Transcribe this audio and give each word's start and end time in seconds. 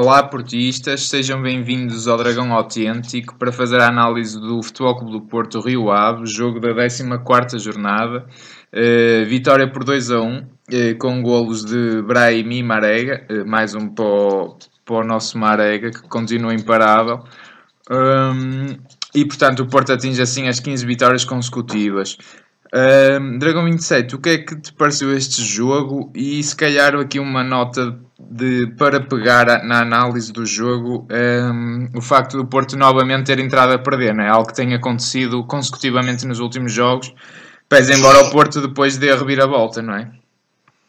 Olá, 0.00 0.22
portistas, 0.22 1.08
sejam 1.08 1.42
bem-vindos 1.42 2.06
ao 2.06 2.16
Dragão 2.16 2.52
Autêntico 2.52 3.34
para 3.34 3.50
fazer 3.50 3.80
a 3.80 3.88
análise 3.88 4.38
do 4.40 4.62
Futebol 4.62 4.94
Clube 4.94 5.10
do 5.10 5.20
Porto 5.22 5.60
Rio 5.60 5.90
Ave, 5.90 6.24
jogo 6.24 6.60
da 6.60 6.72
14 6.72 7.58
jornada. 7.58 8.24
Uh, 8.72 9.26
vitória 9.26 9.66
por 9.68 9.82
2 9.82 10.12
a 10.12 10.20
1, 10.20 10.38
uh, 10.38 10.44
com 11.00 11.20
golos 11.20 11.64
de 11.64 12.00
Brahim 12.02 12.48
e 12.48 12.62
Marega, 12.62 13.26
uh, 13.28 13.44
mais 13.44 13.74
um 13.74 13.88
para 13.88 14.04
o, 14.04 14.56
para 14.84 14.94
o 14.98 15.02
nosso 15.04 15.36
Marega, 15.36 15.90
que 15.90 16.02
continua 16.02 16.54
imparável. 16.54 17.24
Um, 17.90 18.76
e 19.12 19.24
portanto, 19.24 19.64
o 19.64 19.66
Porto 19.66 19.92
atinge 19.92 20.22
assim 20.22 20.46
as 20.46 20.60
15 20.60 20.86
vitórias 20.86 21.24
consecutivas. 21.24 22.16
Um, 22.72 23.36
Dragão 23.36 23.64
27, 23.64 24.14
o 24.14 24.20
que 24.20 24.28
é 24.28 24.38
que 24.38 24.54
te 24.60 24.72
pareceu 24.74 25.12
este 25.12 25.42
jogo? 25.42 26.12
E 26.14 26.40
se 26.40 26.54
calhar 26.54 26.94
aqui 26.94 27.18
uma 27.18 27.42
nota 27.42 27.98
de, 28.18 28.66
para 28.76 29.00
pegar 29.00 29.62
na 29.64 29.80
análise 29.80 30.32
do 30.32 30.44
jogo 30.44 31.06
um, 31.10 31.88
o 31.96 32.02
facto 32.02 32.36
do 32.36 32.46
Porto 32.46 32.76
novamente 32.76 33.26
ter 33.26 33.38
entrado 33.38 33.72
a 33.72 33.78
perder, 33.78 34.14
não 34.14 34.24
é? 34.24 34.28
algo 34.28 34.48
que 34.48 34.54
tem 34.54 34.74
acontecido 34.74 35.44
consecutivamente 35.44 36.26
nos 36.26 36.40
últimos 36.40 36.72
jogos, 36.72 37.14
pese 37.68 37.92
embora 37.92 38.20
o 38.20 38.30
Porto 38.30 38.60
depois 38.60 38.96
dê 38.96 39.12
a 39.12 39.16
reviravolta, 39.16 39.80
não 39.80 39.94
é? 39.94 40.10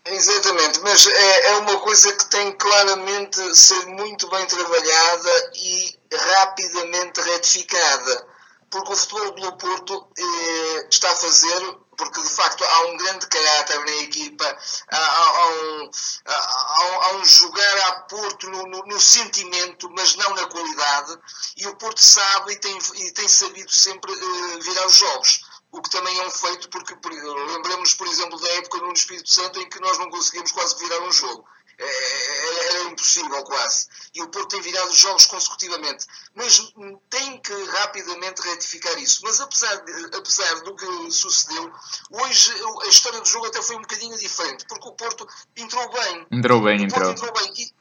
Exatamente, 0.05 0.79
mas 0.81 1.05
é, 1.07 1.51
é 1.51 1.57
uma 1.57 1.77
coisa 1.79 2.11
que 2.13 2.29
tem 2.29 2.51
claramente 2.53 3.37
ser 3.55 3.85
muito 3.85 4.27
bem 4.29 4.45
trabalhada 4.47 5.51
e 5.55 5.95
rapidamente 6.15 7.21
retificada 7.21 8.25
porque 8.69 8.93
o 8.93 8.95
Futebol 8.95 9.31
do 9.31 9.57
Porto 9.57 10.07
eh, 10.17 10.87
está 10.89 11.11
a 11.11 11.15
fazer, 11.15 11.77
porque 11.99 12.21
de 12.21 12.29
facto 12.29 12.63
há 12.63 12.85
um 12.87 12.97
grande 12.97 13.27
caráter 13.27 13.79
na 13.81 13.95
equipa, 13.97 14.57
há, 14.89 14.97
há, 14.97 15.47
um, 15.49 15.91
há, 16.25 17.05
há 17.05 17.13
um, 17.17 17.25
jogar 17.25 17.77
a 17.87 17.91
Porto 18.03 18.49
no, 18.49 18.65
no, 18.67 18.85
no, 18.85 18.99
sentimento, 18.99 19.89
mas 19.91 20.15
não 20.15 20.33
na 20.33 20.45
qualidade, 20.47 21.19
e 21.57 21.67
o 21.67 21.75
Porto 21.75 21.99
sabe 21.99 22.53
e 22.53 22.55
tem, 22.55 22.79
e 22.95 23.11
tem 23.11 23.27
sabido 23.27 23.69
sempre 23.69 24.13
eh, 24.13 24.59
virar 24.61 24.87
os 24.87 24.95
jogos 24.95 25.41
o 25.71 25.81
que 25.83 25.89
também 25.91 26.17
é 26.17 26.25
um 26.25 26.31
feito, 26.31 26.67
porque 26.69 26.95
lembremos, 26.95 27.93
por 27.93 28.07
exemplo, 28.07 28.39
da 28.39 28.49
época 28.53 28.79
no 28.79 28.91
Espírito 28.91 29.29
Santo 29.29 29.59
em 29.59 29.69
que 29.69 29.79
nós 29.79 29.99
não 29.99 30.09
conseguimos 30.09 30.51
quase 30.51 30.75
virar 30.79 30.99
um 31.01 31.11
jogo. 31.11 31.45
Era 31.79 32.83
impossível 32.89 33.43
quase. 33.43 33.87
E 34.13 34.21
o 34.21 34.27
Porto 34.27 34.49
tem 34.49 34.61
virado 34.61 34.93
jogos 34.93 35.25
consecutivamente. 35.25 36.05
Mas 36.35 36.73
tem 37.09 37.39
que 37.39 37.53
rapidamente 37.53 38.41
retificar 38.41 38.97
isso. 38.99 39.21
Mas 39.23 39.39
apesar, 39.39 39.75
de, 39.77 40.17
apesar 40.17 40.61
do 40.61 40.75
que 40.75 41.11
sucedeu, 41.11 41.71
hoje 42.11 42.53
a 42.83 42.87
história 42.87 43.21
do 43.21 43.27
jogo 43.27 43.47
até 43.47 43.61
foi 43.61 43.77
um 43.77 43.81
bocadinho 43.81 44.17
diferente, 44.17 44.65
porque 44.65 44.89
o 44.89 44.93
Porto 44.93 45.27
entrou 45.55 45.89
bem. 45.91 46.27
Entrou 46.31 46.61
bem, 46.61 46.83
entrou. 46.83 47.11
entrou 47.11 47.33
bem. 47.33 47.53
E, 47.57 47.73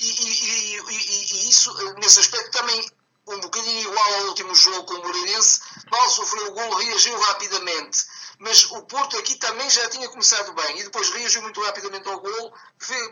e, 0.00 0.76
e, 0.76 1.44
e, 1.46 1.48
isso, 1.48 1.72
nesse 1.94 2.20
aspecto, 2.20 2.50
também 2.50 2.86
um 3.26 3.40
bocadinho 3.40 3.80
igual 3.80 4.14
ao 4.14 4.26
último 4.26 4.54
jogo 4.54 4.84
com 4.84 4.94
o 4.94 5.02
Moreirense, 5.02 5.60
mal 5.90 6.08
sofreu 6.10 6.48
o 6.48 6.52
gol, 6.52 6.76
reagiu 6.76 7.18
rapidamente. 7.20 8.06
Mas 8.38 8.70
o 8.70 8.82
Porto 8.82 9.18
aqui 9.18 9.34
também 9.36 9.68
já 9.70 9.88
tinha 9.88 10.08
começado 10.08 10.52
bem 10.52 10.78
e 10.78 10.84
depois 10.84 11.10
reagiu 11.10 11.42
muito 11.42 11.62
rapidamente 11.62 12.08
ao 12.08 12.20
gol, 12.20 12.54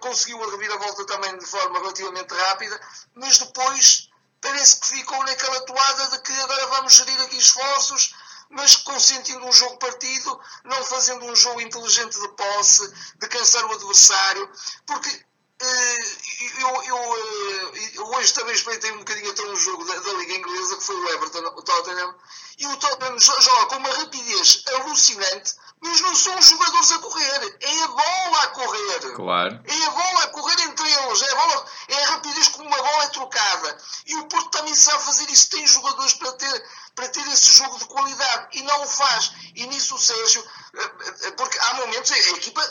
conseguiu 0.00 0.42
a 0.42 0.50
reviravolta 0.50 1.06
também 1.06 1.36
de 1.38 1.46
forma 1.46 1.78
relativamente 1.78 2.34
rápida, 2.34 2.80
mas 3.14 3.38
depois 3.38 4.10
parece 4.40 4.80
que 4.80 4.88
ficou 4.88 5.18
naquela 5.24 5.60
toada 5.62 6.10
de 6.10 6.18
que 6.20 6.32
agora 6.32 6.66
vamos 6.66 6.94
gerir 6.94 7.20
aqui 7.22 7.38
esforços, 7.38 8.14
mas 8.50 8.76
consentindo 8.76 9.44
um 9.46 9.52
jogo 9.52 9.78
partido, 9.78 10.40
não 10.64 10.84
fazendo 10.84 11.24
um 11.24 11.34
jogo 11.34 11.60
inteligente 11.62 12.20
de 12.20 12.28
posse, 12.28 12.92
de 13.16 13.26
cansar 13.28 13.64
o 13.64 13.72
adversário, 13.72 14.50
porque 14.86 15.24
eu, 15.60 16.82
eu, 16.82 16.97
eh, 16.97 17.91
eu, 17.94 18.06
hoje 18.06 18.32
também 18.34 18.54
espreitei 18.54 18.91
um 18.92 18.98
bocadinho 18.98 19.31
até 19.31 19.42
um 19.42 19.56
jogo 19.56 19.84
da, 19.84 19.94
da, 19.94 20.12
Liga 20.15 20.34
Inglesa 20.34 20.76
que 20.76 20.84
foi 20.84 20.97
o 20.97 21.09
Everton, 21.10 21.47
o 21.47 21.62
Tottenham, 21.62 22.15
e 22.59 22.66
o 22.66 22.76
Tottenham 22.76 23.19
joga 23.19 23.66
com 23.66 23.76
uma 23.76 23.88
rapidez 23.88 24.65
alucinante, 24.66 25.54
mas 25.81 26.00
não 26.00 26.15
são 26.15 26.37
os 26.38 26.47
jogadores 26.47 26.92
a 26.92 26.98
correr, 26.98 27.56
é 27.60 27.82
a 27.82 27.88
bola 27.88 28.42
a 28.42 28.47
correr. 28.48 29.15
Claro. 29.15 29.60
É 29.65 29.87
a 29.87 29.91
bola 29.91 30.22
a 30.22 30.26
correr 30.28 30.60
entre 30.62 30.91
eles, 30.91 31.22
é 31.22 31.31
a, 31.31 31.34
bola, 31.34 31.66
é 31.88 32.04
a 32.04 32.10
rapidez 32.10 32.48
como 32.48 32.69
uma 32.69 32.76
bola 32.76 33.04
é 33.04 33.09
trocada. 33.09 33.78
E 34.06 34.16
o 34.16 34.26
Porto 34.26 34.50
também 34.50 34.75
sabe 34.75 35.04
fazer 35.04 35.31
isso, 35.31 35.50
tem 35.50 35.66
jogadores 35.66 36.15
para 36.15 36.32
ter, 36.32 36.69
para 36.94 37.09
ter 37.09 37.26
esse 37.28 37.53
jogo 37.53 37.78
de 37.78 37.84
qualidade 37.84 38.59
e 38.59 38.62
não 38.62 38.82
o 38.82 38.88
faz. 38.88 39.32
E 39.54 39.66
nisso 39.66 39.94
o 39.94 39.98
Sérgio, 39.98 40.44
eh, 40.75 41.31
porque 41.32 41.59
há 41.59 41.75
momentos, 41.75 42.10
a 42.10 42.19
equipa 42.19 42.62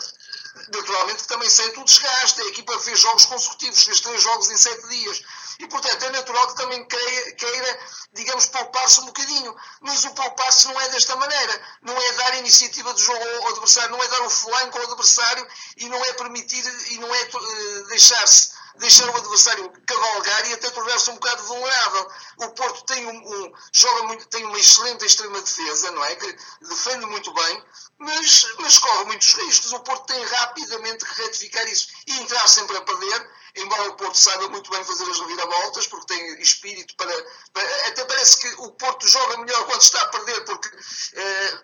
naturalmente 0.72 1.28
também 1.28 1.50
sente 1.50 1.80
o 1.80 1.84
desgaste. 1.84 2.42
A 2.42 2.48
equipa 2.48 2.80
fez 2.80 3.00
jogos 3.00 3.26
consecutivos, 3.26 3.84
fez 3.84 4.02
três 4.02 4.22
jogos 4.22 4.50
em 4.50 4.58
sete 4.58 4.88
dias. 4.88 5.22
E, 5.60 5.68
portanto, 5.68 6.04
é 6.04 6.10
natural 6.12 6.48
que 6.48 6.56
também 6.56 6.86
queira, 6.86 7.32
queira 7.34 7.80
digamos, 8.14 8.46
poupar-se 8.48 9.02
um 9.02 9.06
bocadinho. 9.06 9.56
Mas 9.82 10.04
o 10.04 10.14
poupar-se 10.14 10.68
não 10.68 10.80
é 10.80 10.90
desta 10.90 11.16
maneira. 11.16 11.62
Não 11.82 12.00
é 12.00 12.12
dar 12.14 12.38
iniciativa 12.38 12.94
de 12.94 13.02
jogo 13.02 13.24
ao 13.42 13.50
adversário, 13.50 13.92
não 13.92 14.04
é 14.04 14.08
dar 14.08 14.22
o 14.22 14.30
flanco 14.30 14.78
ao 14.78 14.86
adversário 14.86 15.48
e 15.78 15.90
não 15.90 16.04
é 16.04 16.14
permitir 16.14 16.64
e 16.92 16.98
não 16.98 17.14
é 17.14 17.24
uh, 17.24 17.88
deixar-se 17.88 18.53
deixar 18.78 19.08
o 19.10 19.18
adversário 19.18 19.72
cavalgar 19.86 20.50
e 20.50 20.54
até 20.54 20.70
tornar-se 20.72 21.10
um 21.10 21.16
bocado 21.16 21.44
vulnerável. 21.44 22.12
O 22.38 22.50
Porto 22.50 22.84
tem, 22.86 23.06
um, 23.06 23.12
um, 23.12 23.54
joga 23.72 24.04
muito, 24.04 24.28
tem 24.28 24.46
uma 24.46 24.60
excelente 24.60 25.06
extrema 25.06 25.42
defesa, 25.42 25.92
não 25.92 26.04
é? 26.04 26.16
Que 26.16 26.38
defende 26.62 27.06
muito 27.06 27.34
bem, 27.34 27.64
mas, 28.00 28.48
mas 28.60 28.78
corre 28.80 29.06
muitos 29.06 29.34
riscos. 29.34 29.72
O 29.74 29.80
Porto 29.82 30.06
tem 30.08 30.24
rapidamente 30.26 31.06
que 31.06 31.22
retificar 31.22 31.68
isso 31.68 31.88
e 32.08 32.20
entrar 32.20 32.48
sempre 32.48 32.78
a 32.78 32.82
perder, 32.82 33.30
embora 33.56 33.90
o 33.90 33.96
Porto 33.96 34.18
saiba 34.18 34.50
muito 34.50 34.70
bem 34.70 34.84
fazer 34.84 35.10
as 35.10 35.20
reviravoltas, 35.20 35.88
porque 35.88 36.14
tem 36.14 36.42
espírito 36.42 36.96
para, 36.96 37.14
para, 37.54 37.88
Até 37.88 38.06
parece 38.06 38.40
que 38.40 38.48
o 38.62 38.72
Porto 38.72 39.08
joga 39.08 39.38
melhor 39.38 39.66
quando 39.66 39.82
está 39.82 40.02
a 40.02 40.08
perder, 40.08 40.46
porque. 40.46 40.70
Eh, 41.14 41.64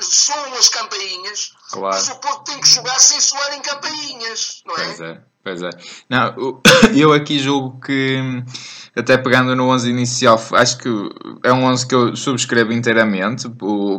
soam 0.00 0.54
as 0.54 0.68
campainhas, 0.68 1.52
claro. 1.70 1.94
mas 1.94 2.08
o 2.08 2.16
Porto 2.18 2.44
tem 2.44 2.60
que 2.60 2.68
jogar 2.68 2.98
sem 2.98 3.20
soar 3.20 3.54
em 3.54 3.62
campainhas, 3.62 4.62
não 4.66 4.76
é? 4.76 4.84
Pois 4.84 5.00
é, 5.00 5.22
pois 5.42 5.62
é. 5.62 5.70
Não, 6.08 6.60
eu 6.94 7.12
aqui 7.12 7.38
julgo 7.38 7.80
que, 7.80 8.18
até 8.96 9.16
pegando 9.16 9.54
no 9.56 9.68
11 9.68 9.90
inicial, 9.90 10.40
acho 10.52 10.78
que 10.78 10.88
é 11.42 11.52
um 11.52 11.64
11 11.64 11.86
que 11.86 11.94
eu 11.94 12.16
subscrevo 12.16 12.72
inteiramente, 12.72 13.48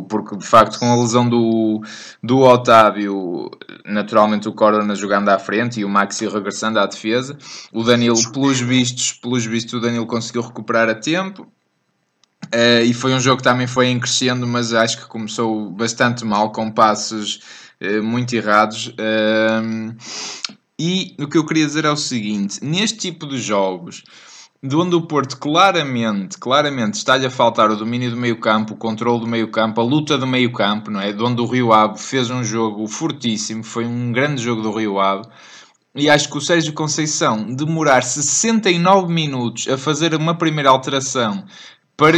porque 0.08 0.36
de 0.36 0.46
facto 0.46 0.78
com 0.78 0.92
a 0.92 0.96
lesão 0.96 1.28
do, 1.28 1.80
do 2.22 2.40
Otávio, 2.40 3.50
naturalmente 3.84 4.48
o 4.48 4.52
Corona 4.52 4.94
jogando 4.94 5.28
à 5.28 5.38
frente 5.38 5.80
e 5.80 5.84
o 5.84 5.88
Maxi 5.88 6.26
regressando 6.28 6.78
à 6.78 6.86
defesa, 6.86 7.36
o 7.72 7.82
Danilo, 7.82 8.32
pelos 8.32 8.60
vistos, 8.60 9.12
pelos 9.12 9.44
vistos, 9.44 9.74
o 9.74 9.80
Danilo 9.80 10.06
conseguiu 10.06 10.42
recuperar 10.42 10.88
a 10.88 10.94
tempo 10.94 11.46
Uh, 12.54 12.84
e 12.84 12.92
foi 12.92 13.14
um 13.14 13.20
jogo 13.20 13.38
que 13.38 13.44
também 13.44 13.66
foi 13.66 13.86
em 13.86 13.98
crescendo, 13.98 14.46
mas 14.46 14.74
acho 14.74 14.98
que 14.98 15.06
começou 15.06 15.70
bastante 15.70 16.22
mal, 16.22 16.52
com 16.52 16.70
passos 16.70 17.40
uh, 17.80 18.02
muito 18.02 18.34
errados. 18.34 18.88
Uh, 18.88 19.96
e 20.84 21.14
o 21.22 21.28
que 21.28 21.38
eu 21.38 21.46
queria 21.46 21.64
dizer 21.64 21.84
é 21.84 21.90
o 21.90 21.96
seguinte: 21.96 22.58
neste 22.60 22.98
tipo 22.98 23.24
de 23.24 23.38
jogos, 23.38 24.02
de 24.60 24.74
onde 24.74 24.96
o 24.96 25.02
Porto 25.02 25.38
claramente, 25.38 26.36
claramente 26.38 26.94
está-lhe 26.94 27.24
a 27.24 27.30
faltar 27.30 27.70
o 27.70 27.76
domínio 27.76 28.10
do 28.10 28.16
meio 28.16 28.40
campo, 28.40 28.74
o 28.74 28.76
controle 28.76 29.20
do 29.20 29.28
meio 29.28 29.48
campo, 29.48 29.80
a 29.80 29.84
luta 29.84 30.18
do 30.18 30.26
meio 30.26 30.52
campo, 30.52 30.90
não 30.90 31.00
é? 31.00 31.12
De 31.12 31.22
onde 31.22 31.40
o 31.40 31.46
Rio 31.46 31.72
Ave 31.72 32.00
fez 32.00 32.30
um 32.30 32.42
jogo 32.42 32.88
fortíssimo, 32.88 33.62
foi 33.62 33.86
um 33.86 34.10
grande 34.10 34.42
jogo 34.42 34.60
do 34.60 34.72
Rio 34.72 34.98
Ave. 34.98 35.28
E 35.94 36.10
acho 36.10 36.28
que 36.28 36.38
o 36.38 36.40
Sérgio 36.40 36.72
Conceição 36.72 37.54
demorar 37.54 38.02
69 38.02 39.12
minutos 39.12 39.68
a 39.68 39.78
fazer 39.78 40.16
uma 40.16 40.36
primeira 40.36 40.70
alteração 40.70 41.44
para, 41.96 42.16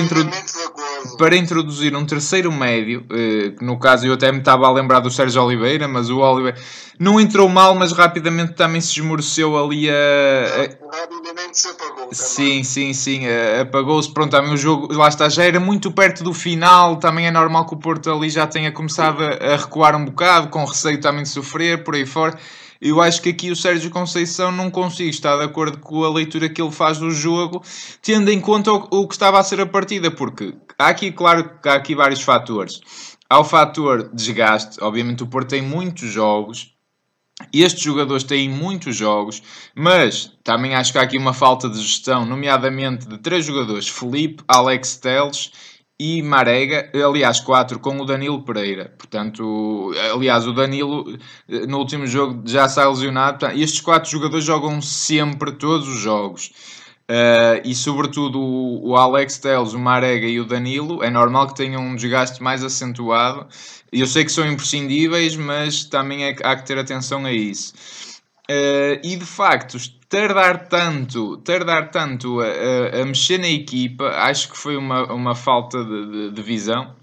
introdu 1.04 1.16
para 1.18 1.36
introduzir 1.36 1.96
um 1.96 2.04
terceiro 2.04 2.50
médio, 2.50 3.04
eh, 3.10 3.50
que 3.56 3.64
no 3.64 3.78
caso 3.78 4.06
eu 4.06 4.14
até 4.14 4.32
me 4.32 4.38
estava 4.38 4.66
a 4.66 4.72
lembrar 4.72 5.00
do 5.00 5.10
Sérgio 5.10 5.42
Oliveira, 5.42 5.86
mas 5.86 6.10
o 6.10 6.18
Oliveira 6.18 6.56
não 6.98 7.20
entrou 7.20 7.48
mal, 7.48 7.74
mas 7.74 7.92
rapidamente 7.92 8.54
também 8.54 8.80
se 8.80 8.92
esmoreceu 9.00 9.56
ali 9.56 9.88
a. 9.88 9.92
a... 9.92 11.23
Rapidamente 11.54 11.58
se 11.58 11.68
apagou. 11.68 12.08
Sim, 12.12 12.64
sim, 12.64 12.92
sim, 12.92 13.22
apagou-se. 13.60 14.12
Pronto, 14.12 14.30
também 14.30 14.52
o 14.52 14.56
jogo, 14.56 14.92
lá 14.92 15.08
está, 15.08 15.28
já 15.28 15.44
era 15.44 15.60
muito 15.60 15.90
perto 15.92 16.24
do 16.24 16.34
final. 16.34 16.96
Também 16.96 17.26
é 17.26 17.30
normal 17.30 17.66
que 17.66 17.74
o 17.74 17.78
Porto 17.78 18.10
ali 18.10 18.28
já 18.28 18.46
tenha 18.46 18.72
começado 18.72 19.22
a, 19.22 19.54
a 19.54 19.56
recuar 19.56 19.96
um 19.96 20.04
bocado, 20.04 20.48
com 20.48 20.64
receio 20.64 21.00
também 21.00 21.22
de 21.22 21.28
sofrer, 21.28 21.84
por 21.84 21.94
aí 21.94 22.04
fora. 22.04 22.38
Eu 22.80 23.00
acho 23.00 23.22
que 23.22 23.30
aqui 23.30 23.50
o 23.50 23.56
Sérgio 23.56 23.90
Conceição 23.90 24.52
não 24.52 24.70
consigo 24.70 25.08
estar 25.08 25.38
de 25.38 25.44
acordo 25.44 25.78
com 25.78 26.04
a 26.04 26.10
leitura 26.12 26.48
que 26.48 26.60
ele 26.60 26.72
faz 26.72 26.98
do 26.98 27.10
jogo, 27.10 27.62
tendo 28.02 28.30
em 28.30 28.40
conta 28.40 28.72
o, 28.72 28.88
o 28.90 29.08
que 29.08 29.14
estava 29.14 29.38
a 29.38 29.44
ser 29.44 29.60
a 29.60 29.66
partida, 29.66 30.10
porque 30.10 30.54
há 30.78 30.88
aqui, 30.88 31.10
claro, 31.10 31.50
há 31.64 31.74
aqui 31.74 31.94
vários 31.94 32.20
fatores. 32.20 32.80
Há 33.30 33.40
o 33.40 33.44
fator 33.44 34.10
desgaste, 34.12 34.82
obviamente 34.82 35.22
o 35.22 35.26
Porto 35.26 35.48
tem 35.48 35.62
muitos 35.62 36.10
jogos, 36.10 36.73
estes 37.52 37.82
jogadores 37.82 38.24
têm 38.24 38.48
muitos 38.48 38.96
jogos, 38.96 39.42
mas 39.74 40.32
também 40.44 40.74
acho 40.74 40.92
que 40.92 40.98
há 40.98 41.02
aqui 41.02 41.18
uma 41.18 41.32
falta 41.32 41.68
de 41.68 41.80
gestão, 41.80 42.24
nomeadamente 42.24 43.08
de 43.08 43.18
três 43.18 43.44
jogadores: 43.44 43.88
Felipe, 43.88 44.44
Alex 44.46 44.96
Teles 44.96 45.50
e 45.98 46.22
Marega, 46.22 46.90
aliás, 46.94 47.40
quatro 47.40 47.78
com 47.78 47.98
o 48.00 48.04
Danilo 48.04 48.44
Pereira. 48.44 48.94
Portanto, 48.98 49.92
aliás, 50.12 50.46
o 50.46 50.52
Danilo 50.52 51.18
eh, 51.48 51.66
no 51.66 51.78
último 51.78 52.06
jogo 52.06 52.42
já 52.46 52.66
está 52.66 52.88
lesionado. 52.88 53.38
Portanto, 53.38 53.60
estes 53.60 53.80
quatro 53.80 54.10
jogadores 54.10 54.44
jogam 54.44 54.80
sempre 54.82 55.52
todos 55.52 55.88
os 55.88 55.98
jogos. 55.98 56.52
Uh, 57.10 57.60
e 57.64 57.74
sobretudo 57.74 58.40
o, 58.40 58.88
o 58.88 58.96
Alex 58.96 59.36
Teles, 59.38 59.74
o 59.74 59.78
Marega 59.78 60.26
e 60.26 60.40
o 60.40 60.44
Danilo, 60.44 61.02
é 61.02 61.10
normal 61.10 61.48
que 61.48 61.54
tenham 61.54 61.82
um 61.82 61.94
desgaste 61.94 62.42
mais 62.42 62.64
acentuado. 62.64 63.46
Eu 63.92 64.06
sei 64.06 64.24
que 64.24 64.32
são 64.32 64.46
imprescindíveis, 64.50 65.36
mas 65.36 65.84
também 65.84 66.24
é, 66.24 66.34
há 66.42 66.56
que 66.56 66.66
ter 66.66 66.78
atenção 66.78 67.26
a 67.26 67.32
isso. 67.32 67.74
Uh, 68.50 69.00
e 69.02 69.16
de 69.16 69.24
facto, 69.26 69.76
tardar 70.08 70.68
tanto, 70.68 71.36
tardar 71.38 71.90
tanto 71.90 72.40
a, 72.40 72.46
a, 72.46 73.02
a, 73.02 73.04
mexer 73.04 73.38
na 73.38 73.48
equipa, 73.48 74.06
acho 74.08 74.50
que 74.50 74.56
foi 74.56 74.76
uma, 74.76 75.12
uma 75.12 75.34
falta 75.34 75.84
de, 75.84 76.10
de, 76.10 76.30
de 76.30 76.42
visão. 76.42 76.94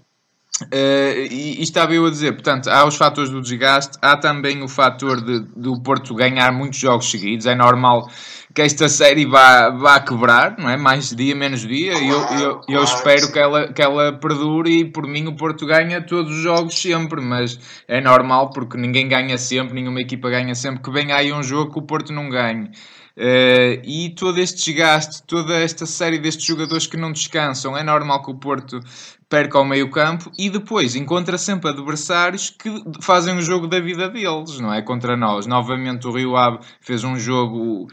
Uh, 0.60 1.26
e, 1.30 1.58
e, 1.58 1.62
estava 1.62 1.94
eu 1.94 2.06
a 2.06 2.10
dizer, 2.10 2.32
portanto, 2.32 2.68
há 2.68 2.84
os 2.84 2.94
fatores 2.94 3.30
do 3.30 3.40
desgaste, 3.40 3.98
há 4.02 4.16
também 4.16 4.62
o 4.62 4.68
fator 4.68 5.20
de, 5.20 5.40
do 5.56 5.80
Porto 5.82 6.14
ganhar 6.14 6.52
muitos 6.52 6.78
jogos 6.78 7.10
seguidos. 7.10 7.46
É 7.46 7.54
normal 7.54 8.08
que 8.54 8.60
esta 8.60 8.88
série 8.88 9.24
vá, 9.24 9.70
vá 9.70 9.98
quebrar, 9.98 10.56
não 10.58 10.68
é? 10.68 10.76
Mais 10.76 11.10
dia, 11.10 11.34
menos 11.34 11.62
dia. 11.62 11.94
E 11.98 12.08
eu, 12.08 12.20
eu, 12.38 12.60
eu 12.68 12.84
espero 12.84 13.32
que 13.32 13.38
ela, 13.38 13.72
que 13.72 13.80
ela 13.80 14.12
perdure 14.12 14.80
e 14.80 14.84
por 14.84 15.06
mim 15.06 15.26
o 15.26 15.34
Porto 15.34 15.66
ganha 15.66 16.02
todos 16.02 16.30
os 16.30 16.42
jogos 16.42 16.80
sempre, 16.80 17.20
mas 17.22 17.58
é 17.88 18.00
normal 18.00 18.50
porque 18.50 18.76
ninguém 18.76 19.08
ganha 19.08 19.38
sempre, 19.38 19.74
nenhuma 19.74 20.00
equipa 20.00 20.28
ganha 20.28 20.54
sempre, 20.54 20.82
que 20.82 20.90
venha 20.90 21.16
aí 21.16 21.32
um 21.32 21.42
jogo 21.42 21.72
que 21.72 21.78
o 21.78 21.82
Porto 21.82 22.12
não 22.12 22.28
ganhe. 22.28 22.70
Uh, 23.16 23.76
e 23.84 24.14
todo 24.16 24.38
este 24.38 24.64
desgaste, 24.64 25.22
toda 25.24 25.54
esta 25.58 25.84
série 25.84 26.18
destes 26.18 26.46
jogadores 26.46 26.86
que 26.86 26.96
não 26.96 27.12
descansam, 27.12 27.76
é 27.76 27.82
normal 27.82 28.22
que 28.22 28.30
o 28.30 28.34
Porto 28.34 28.80
perca 29.28 29.58
ao 29.58 29.64
meio 29.64 29.90
campo 29.90 30.30
e 30.38 30.48
depois 30.48 30.94
encontra 30.94 31.36
sempre 31.36 31.70
adversários 31.70 32.50
que 32.50 32.70
fazem 33.00 33.36
o 33.36 33.42
jogo 33.42 33.66
da 33.66 33.80
vida 33.80 34.08
deles, 34.08 34.58
não 34.58 34.72
é? 34.72 34.82
Contra 34.82 35.16
nós. 35.16 35.46
Novamente 35.46 36.06
o 36.06 36.12
Rio 36.12 36.36
Ave 36.36 36.58
fez 36.80 37.04
um 37.04 37.18
jogo 37.18 37.88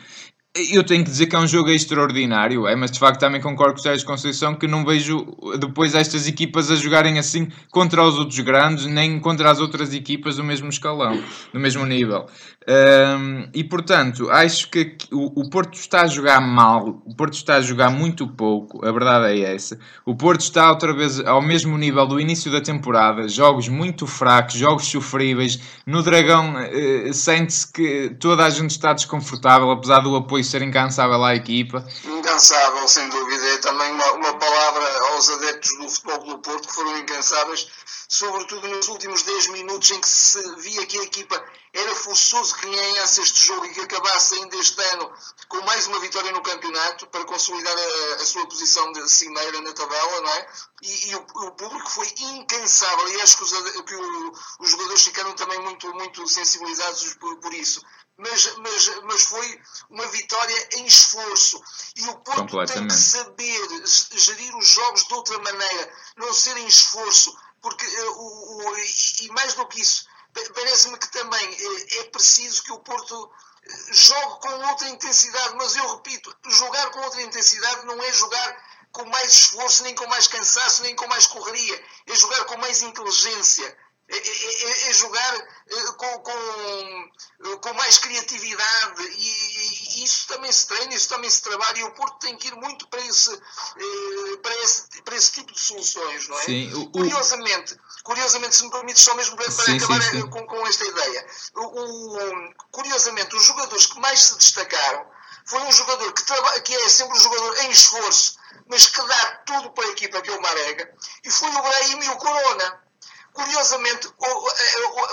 eu 0.55 0.83
tenho 0.83 1.03
que 1.03 1.11
dizer 1.11 1.27
que 1.27 1.35
é 1.35 1.39
um 1.39 1.47
jogo 1.47 1.69
extraordinário, 1.69 2.67
é, 2.67 2.75
mas 2.75 2.89
de 2.89 2.97
facto 2.97 3.19
também 3.19 3.39
concordo 3.39 3.73
com 3.73 3.79
o 3.79 3.83
Sérgio 3.83 4.05
Conceição 4.05 4.55
que 4.55 4.67
não 4.67 4.83
vejo 4.83 5.27
depois 5.59 5.93
estas 5.93 6.27
equipas 6.27 6.71
a 6.71 6.75
jogarem 6.75 7.19
assim 7.19 7.49
contra 7.69 8.03
os 8.03 8.17
outros 8.17 8.39
grandes, 8.39 8.87
nem 8.87 9.19
contra 9.19 9.51
as 9.51 9.59
outras 9.59 9.93
equipas 9.93 10.37
do 10.37 10.43
mesmo 10.43 10.69
escalão, 10.69 11.21
do 11.53 11.59
mesmo 11.59 11.85
nível. 11.85 12.25
Um, 12.67 13.47
e 13.53 13.63
portanto, 13.63 14.29
acho 14.29 14.69
que 14.69 14.97
o, 15.11 15.41
o, 15.41 15.49
Porto 15.49 15.75
está 15.75 16.01
a 16.01 16.07
jogar 16.07 16.41
mal, 16.41 17.01
o 17.05 17.15
Porto 17.15 17.33
está 17.33 17.55
a 17.55 17.61
jogar 17.61 17.89
muito 17.89 18.27
pouco, 18.27 18.85
a 18.85 18.91
verdade 18.91 19.41
é 19.41 19.55
essa. 19.55 19.79
O 20.05 20.15
Porto 20.15 20.41
está 20.41 20.69
outra 20.69 20.93
vez 20.93 21.19
ao 21.19 21.41
mesmo 21.41 21.77
nível 21.77 22.05
do 22.05 22.19
início 22.19 22.51
da 22.51 22.61
temporada, 22.61 23.27
jogos 23.27 23.67
muito 23.69 24.05
fracos, 24.05 24.55
jogos 24.55 24.87
sofríveis. 24.87 25.59
No 25.85 26.03
Dragão 26.03 26.55
uh, 26.55 27.13
sente-se 27.13 27.71
que 27.71 28.15
toda 28.19 28.45
a 28.45 28.49
gente 28.49 28.71
está 28.71 28.93
desconfortável, 28.93 29.71
apesar 29.71 29.99
do 30.01 30.15
apoio 30.15 30.43
ser 30.49 30.61
incansável 30.61 31.23
à 31.23 31.35
equipa. 31.35 31.85
Incansável, 32.05 32.87
sem 32.87 33.07
dúvida. 33.09 33.45
É 33.47 33.57
também 33.57 33.91
uma, 33.91 34.11
uma 34.13 34.33
palavra 34.37 34.99
aos 35.11 35.29
adeptos 35.29 35.77
do 35.77 35.89
futebol 35.89 36.19
do 36.25 36.37
Porto 36.39 36.67
que 36.67 36.73
foram 36.73 36.97
incansáveis 36.97 37.67
sobretudo 38.09 38.67
nos 38.67 38.87
últimos 38.87 39.21
10 39.21 39.47
minutos 39.49 39.91
em 39.91 40.01
que 40.01 40.09
se 40.09 40.55
via 40.55 40.85
que 40.87 40.97
a 40.97 41.03
equipa 41.03 41.45
era 41.71 41.93
forçoso 41.93 42.55
que 42.55 42.67
ganhasse 42.67 43.21
este 43.21 43.45
jogo 43.45 43.63
e 43.67 43.69
que 43.69 43.81
acabasse 43.81 44.33
ainda 44.33 44.57
este 44.57 44.81
ano 44.93 45.13
com 45.47 45.61
mais 45.61 45.85
uma 45.85 45.99
vitória 45.99 46.31
no 46.31 46.41
campeonato 46.41 47.05
para 47.07 47.23
consolidar 47.25 47.75
a, 47.77 48.15
a 48.15 48.25
sua 48.25 48.47
posição 48.47 48.91
de 48.93 49.07
cimeira 49.07 49.61
na 49.61 49.73
tabela, 49.73 50.21
não 50.21 50.29
é? 50.31 50.47
E, 50.81 51.11
e 51.11 51.15
o, 51.15 51.19
o, 51.19 51.51
público 51.51 51.87
foi 51.87 52.07
incansável 52.19 53.09
e 53.09 53.21
acho 53.21 53.37
que, 53.37 53.43
os, 53.43 53.51
que 53.83 53.95
o, 53.95 54.33
os 54.59 54.71
jogadores 54.71 55.03
ficaram 55.03 55.33
também 55.33 55.59
muito, 55.59 55.93
muito 55.93 56.27
sensibilizados 56.27 57.13
por, 57.13 57.37
por 57.37 57.53
isso. 57.53 57.79
Mas, 58.21 58.57
mas, 58.57 59.01
mas 59.03 59.21
foi 59.23 59.61
uma 59.89 60.05
vitória 60.07 60.69
em 60.73 60.85
esforço. 60.85 61.63
E 61.95 62.05
o 62.09 62.17
Porto 62.17 62.65
tem 62.65 62.87
que 62.87 62.93
saber 62.93 63.87
gerir 64.13 64.55
os 64.57 64.67
jogos 64.67 65.07
de 65.07 65.13
outra 65.13 65.39
maneira, 65.39 65.93
não 66.17 66.33
ser 66.33 66.57
em 66.57 66.67
esforço 66.67 67.33
porque 67.61 67.85
uh, 67.85 68.11
o, 68.11 68.69
o, 68.69 68.77
e 68.77 69.29
mais 69.29 69.53
do 69.53 69.65
que 69.67 69.81
isso, 69.81 70.05
parece-me 70.53 70.97
que 70.97 71.11
também 71.11 71.49
uh, 71.49 71.85
é 71.99 72.03
preciso 72.05 72.63
que 72.63 72.71
o 72.71 72.79
Porto 72.79 73.31
eh, 73.63 73.93
jogue 73.93 74.39
com 74.41 74.67
outra 74.67 74.89
intensidade, 74.89 75.55
mas 75.55 75.75
eu 75.75 75.95
repito, 75.95 76.35
jogar 76.47 76.89
com 76.91 77.01
outra 77.01 77.21
intensidade 77.21 77.85
não 77.85 78.01
é 78.01 78.13
jogar 78.13 78.69
com 78.91 79.05
mais 79.05 79.31
esforço, 79.31 79.83
nem 79.83 79.93
com 79.93 80.07
mais 80.07 80.27
cansaço, 80.27 80.81
nem 80.83 80.95
com 80.95 81.07
mais 81.07 81.27
correria, 81.27 81.85
é 82.07 82.15
jogar 82.15 82.45
com 82.45 82.57
mais 82.57 82.81
inteligência 82.81 83.77
é, 84.09 84.17
é, 84.17 84.87
é, 84.87 84.89
é 84.89 84.93
jogar 84.93 85.35
eh, 85.69 85.91
com, 85.97 86.19
com, 86.19 86.31
eh, 86.31 87.55
com, 87.61 87.73
mais 87.73 87.99
criatividade. 87.99 89.03
E, 89.03 89.99
e, 89.99 90.03
isso 90.03 90.27
também 90.27 90.51
se 90.51 90.67
treina, 90.67 90.95
isso 90.95 91.09
também 91.09 91.29
se 91.29 91.43
trabalha. 91.43 91.77
E 91.77 91.83
o 91.83 91.91
Porto 91.91 92.17
tem 92.17 92.35
que 92.35 92.47
ir 92.47 92.55
muito 92.55 92.87
para 92.87 93.01
esse, 93.01 93.31
eh, 93.31 94.37
para 94.41 94.55
esse, 94.63 95.01
para 95.03 95.15
esse 95.15 95.31
tipo 95.33 95.53
de 95.53 95.59
soluções, 95.59 96.27
não 96.27 96.39
é? 96.39 96.43
Sim, 96.43 96.73
o, 96.73 96.89
Curiosamente, 96.89 97.77
curiosamente, 98.03 98.55
se 98.55 98.63
me 98.63 98.71
permites 98.71 99.03
só 99.03 99.13
mesmo 99.13 99.37
para, 99.37 99.51
sim, 99.51 99.77
acabar 99.77 100.01
sim, 100.01 100.27
com, 100.27 100.47
com, 100.47 100.67
esta 100.67 100.85
ideia, 100.85 101.27
o, 101.55 102.53
curiosamente, 102.71 103.35
os 103.35 103.43
jogadores 103.43 103.85
que 103.85 103.99
mais 103.99 104.19
se 104.19 104.37
destacaram 104.37 105.05
foi 105.45 105.61
um 105.61 105.71
jogador 105.71 106.11
que, 106.13 106.23
trabalha, 106.23 106.61
que 106.61 106.75
é 106.75 106.89
sempre 106.89 107.15
um 107.15 107.21
jogador 107.21 107.59
em 107.59 107.69
esforço, 107.69 108.39
mas 108.67 108.87
que 108.87 109.01
dá 109.03 109.25
tudo 109.45 109.71
para 109.71 109.85
a 109.85 109.91
equipa, 109.91 110.21
que 110.21 110.31
é 110.31 110.33
o 110.33 110.41
Marega, 110.41 110.91
e 111.23 111.29
foi 111.29 111.49
o 111.49 111.61
Brahim 111.61 112.03
e 112.03 112.09
o 112.09 112.17
Corona 112.17 112.88
curiosamente, 113.33 114.07
o, 114.07 114.25
o, 114.25 115.03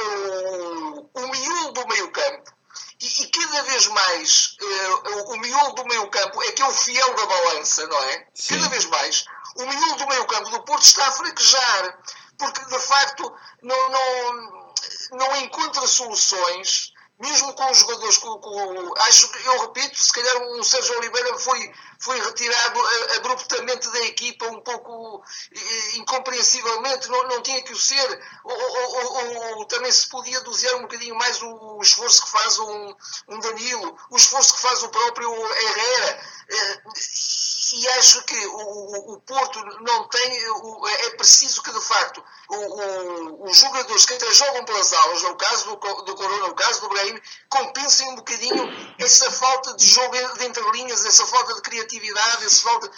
o, 1.02 1.10
o 1.14 1.28
miolo 1.28 1.72
do 1.72 1.86
meio 1.88 2.10
campo, 2.10 2.52
e, 3.00 3.22
e, 3.22 3.28
cada 3.28 3.62
vez 3.64 3.86
mais 3.88 4.56
uh, 4.60 5.10
o, 5.10 5.32
o 5.32 5.36
miolo 5.38 5.72
do 5.74 5.84
meio 5.86 6.08
campo 6.08 6.42
é 6.42 6.52
que 6.52 6.62
é 6.62 6.66
o 6.66 6.72
fiel 6.72 7.14
da 7.14 7.26
balança, 7.26 7.86
não 7.86 8.02
é? 8.04 8.26
Sim. 8.34 8.54
Cada 8.56 8.70
vez 8.70 8.84
mais 8.86 9.24
o 9.56 9.66
miolo 9.66 9.96
do 9.96 10.06
meio 10.08 10.26
campo 10.26 10.50
do 10.50 10.62
Porto 10.62 10.82
está 10.82 11.06
a 11.06 11.12
fraquejar, 11.12 11.98
porque 12.38 12.64
de 12.64 12.78
facto 12.78 13.32
não, 13.62 13.88
não, 13.90 14.72
não 15.12 15.36
encontra 15.36 15.86
soluções 15.86 16.92
mesmo 17.18 17.52
com 17.54 17.70
os 17.70 17.78
jogadores, 17.78 18.18
com, 18.18 18.38
com, 18.38 18.94
acho 18.98 19.28
que, 19.28 19.46
eu 19.46 19.60
repito, 19.62 20.02
se 20.02 20.12
calhar 20.12 20.36
um 20.42 20.62
Sérgio 20.62 20.98
Oliveira 20.98 21.38
foi, 21.38 21.72
foi 21.98 22.20
retirado 22.20 22.80
abruptamente 23.16 23.88
da 23.90 24.00
equipa, 24.00 24.46
um 24.48 24.60
pouco 24.60 25.22
incompreensivelmente, 25.94 27.08
não, 27.08 27.28
não 27.28 27.42
tinha 27.42 27.62
que 27.62 27.72
o 27.72 27.78
ser, 27.78 28.22
ou, 28.44 28.54
ou, 28.54 29.58
ou, 29.58 29.64
também 29.66 29.90
se 29.90 30.08
podia 30.08 30.40
dosear 30.42 30.76
um 30.76 30.82
bocadinho 30.82 31.14
mais 31.14 31.40
o, 31.42 31.76
o 31.78 31.82
esforço 31.82 32.22
que 32.24 32.30
faz 32.30 32.58
um, 32.58 32.94
um, 33.28 33.40
Danilo, 33.40 33.98
o 34.10 34.16
esforço 34.16 34.54
que 34.54 34.60
faz 34.60 34.82
o 34.82 34.88
próprio 34.88 35.32
Herrera, 35.32 36.20
eh, 36.50 36.82
e 37.72 37.88
acho 37.88 38.22
que 38.24 38.46
o, 38.46 39.14
o 39.14 39.20
Porto 39.20 39.64
não 39.80 40.08
tem, 40.08 40.38
é 41.06 41.10
preciso 41.10 41.62
que 41.62 41.72
de 41.72 41.80
facto 41.80 42.22
os 43.40 43.56
jogadores 43.56 44.06
que 44.06 44.14
até 44.14 44.32
jogam 44.32 44.64
pelas 44.64 44.92
aulas, 44.92 45.22
no 45.22 45.36
caso 45.36 45.64
do, 45.64 45.76
do 46.04 46.14
Corona, 46.14 46.48
no 46.48 46.54
caso 46.54 46.80
do 46.82 46.88
Brahim, 46.88 47.20
compensem 47.48 48.08
um 48.10 48.16
bocadinho 48.16 48.94
essa 48.98 49.30
falta 49.32 49.74
de 49.74 49.86
jogo 49.86 50.16
de 50.38 50.46
entrelinhas, 50.46 51.04
essa 51.04 51.26
falta 51.26 51.54
de 51.54 51.62
criatividade, 51.62 52.44
essa 52.44 52.62
falta, 52.62 52.90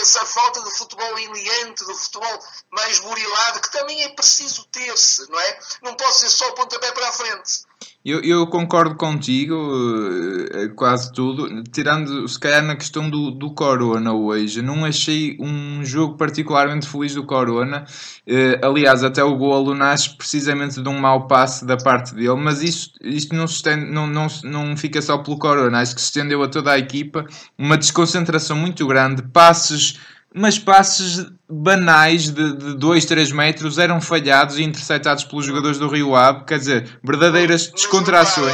essa 0.00 0.24
falta 0.26 0.62
de 0.62 0.70
futebol 0.70 1.18
iliante, 1.18 1.84
de 1.84 1.94
futebol 1.94 2.38
mais 2.70 2.98
burilado, 3.00 3.60
que 3.60 3.70
também 3.70 4.02
é 4.02 4.08
preciso 4.14 4.64
ter-se, 4.66 5.28
não 5.30 5.38
é? 5.38 5.58
Não 5.82 5.94
pode 5.94 6.16
ser 6.16 6.30
só 6.30 6.48
o 6.48 6.54
pontapé 6.54 6.90
para 6.92 7.08
a 7.08 7.12
frente. 7.12 7.64
Eu, 8.06 8.20
eu 8.20 8.46
concordo 8.46 8.96
contigo, 8.96 9.54
uh, 9.54 10.74
quase 10.76 11.10
tudo, 11.10 11.62
tirando 11.72 12.28
se 12.28 12.38
calhar 12.38 12.62
na 12.62 12.76
questão 12.76 13.08
do, 13.08 13.30
do 13.30 13.54
Corona 13.54 14.12
hoje. 14.12 14.60
Não 14.60 14.84
achei 14.84 15.38
um 15.40 15.82
jogo 15.82 16.14
particularmente 16.18 16.86
feliz 16.86 17.14
do 17.14 17.24
Corona. 17.24 17.86
Uh, 18.28 18.62
aliás, 18.62 19.02
até 19.02 19.24
o 19.24 19.34
golo 19.38 19.74
nasce 19.74 20.14
precisamente 20.18 20.82
de 20.82 20.86
um 20.86 20.98
mau 20.98 21.26
passe 21.26 21.64
da 21.64 21.78
parte 21.78 22.14
dele, 22.14 22.36
mas 22.36 22.62
isto, 22.62 22.98
isto 23.02 23.34
não, 23.34 23.46
estende, 23.46 23.90
não, 23.90 24.06
não, 24.06 24.26
não 24.44 24.76
fica 24.76 25.00
só 25.00 25.16
pelo 25.16 25.38
Corona, 25.38 25.80
acho 25.80 25.94
que 25.94 26.00
se 26.02 26.08
estendeu 26.08 26.42
a 26.42 26.48
toda 26.48 26.72
a 26.72 26.78
equipa. 26.78 27.24
Uma 27.56 27.78
desconcentração 27.78 28.54
muito 28.54 28.86
grande, 28.86 29.22
passes 29.22 29.98
mas 30.34 30.58
passes 30.58 31.24
banais 31.48 32.28
de 32.28 32.74
2, 32.74 33.04
3 33.04 33.30
metros 33.30 33.78
eram 33.78 34.00
falhados 34.00 34.58
e 34.58 34.64
interceptados 34.64 35.22
pelos 35.22 35.46
jogadores 35.46 35.78
do 35.78 35.88
Rio 35.88 36.16
Ave, 36.16 36.44
quer 36.44 36.58
dizer, 36.58 36.98
verdadeiras 37.04 37.68
descontrações. 37.68 38.52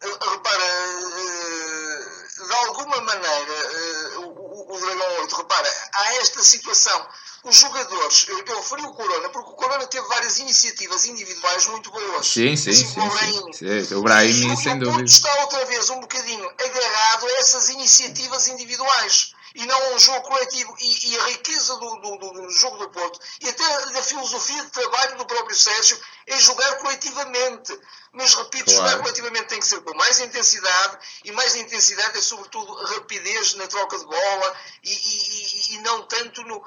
Repara, 0.00 0.64
eh, 1.12 2.46
de 2.46 2.52
alguma 2.68 3.00
maneira, 3.00 3.26
eh, 3.26 4.18
o 4.18 4.78
Dragão 4.78 5.20
8, 5.22 5.34
repara, 5.34 5.68
há 5.94 6.14
esta 6.18 6.40
situação. 6.44 7.08
Os 7.42 7.56
jogadores, 7.56 8.26
eu, 8.28 8.38
eu 8.38 8.56
referi 8.56 8.82
o 8.82 8.92
Corona, 8.92 9.28
porque 9.30 9.50
o 9.50 9.54
Corona 9.54 9.86
teve 9.88 10.06
várias 10.06 10.38
iniciativas 10.38 11.06
individuais 11.06 11.66
muito 11.66 11.90
boas. 11.90 12.26
Sim, 12.26 12.56
sim, 12.56 12.70
assim, 12.70 12.86
sim, 12.86 13.00
o 13.00 13.10
Brahim. 13.10 13.52
Sim, 13.52 13.84
sim, 13.84 13.94
o 13.96 14.02
Brahim, 14.02 14.56
sem 14.56 14.78
dúvida. 14.78 15.04
está 15.04 15.40
outra 15.40 15.64
vez 15.66 15.90
um 15.90 16.00
bocadinho 16.00 16.48
agarrado 16.48 17.26
a 17.26 17.32
essas 17.40 17.68
iniciativas 17.68 18.46
individuais 18.48 19.33
e 19.54 19.64
não 19.66 19.94
um 19.94 19.98
jogo 19.98 20.22
coletivo. 20.22 20.74
E, 20.80 21.10
e 21.10 21.18
a 21.20 21.26
riqueza 21.28 21.76
do, 21.76 21.96
do, 21.96 22.16
do, 22.16 22.50
jogo 22.50 22.78
do 22.78 22.90
Porto 22.90 23.20
e 23.40 23.48
até 23.48 23.86
da 23.92 24.02
filosofia 24.02 24.62
de 24.64 24.70
trabalho 24.70 25.16
do 25.18 25.26
próprio 25.26 25.56
Sérgio 25.56 25.98
é 26.26 26.38
jogar 26.38 26.76
coletivamente. 26.78 27.78
Mas 28.14 28.32
repito, 28.32 28.66
claro. 28.66 28.90
jogar 28.90 29.02
coletivamente 29.02 29.48
tem 29.48 29.58
que 29.58 29.66
ser 29.66 29.80
com 29.80 29.92
mais 29.96 30.20
intensidade 30.20 30.98
e 31.24 31.32
mais 31.32 31.56
intensidade 31.56 32.16
é 32.16 32.22
sobretudo 32.22 32.72
rapidez 32.84 33.54
na 33.54 33.66
troca 33.66 33.98
de 33.98 34.04
bola 34.04 34.56
e, 34.84 34.92
e, 34.92 35.74
e 35.74 35.78
não 35.78 36.06
tanto 36.06 36.40
no. 36.42 36.64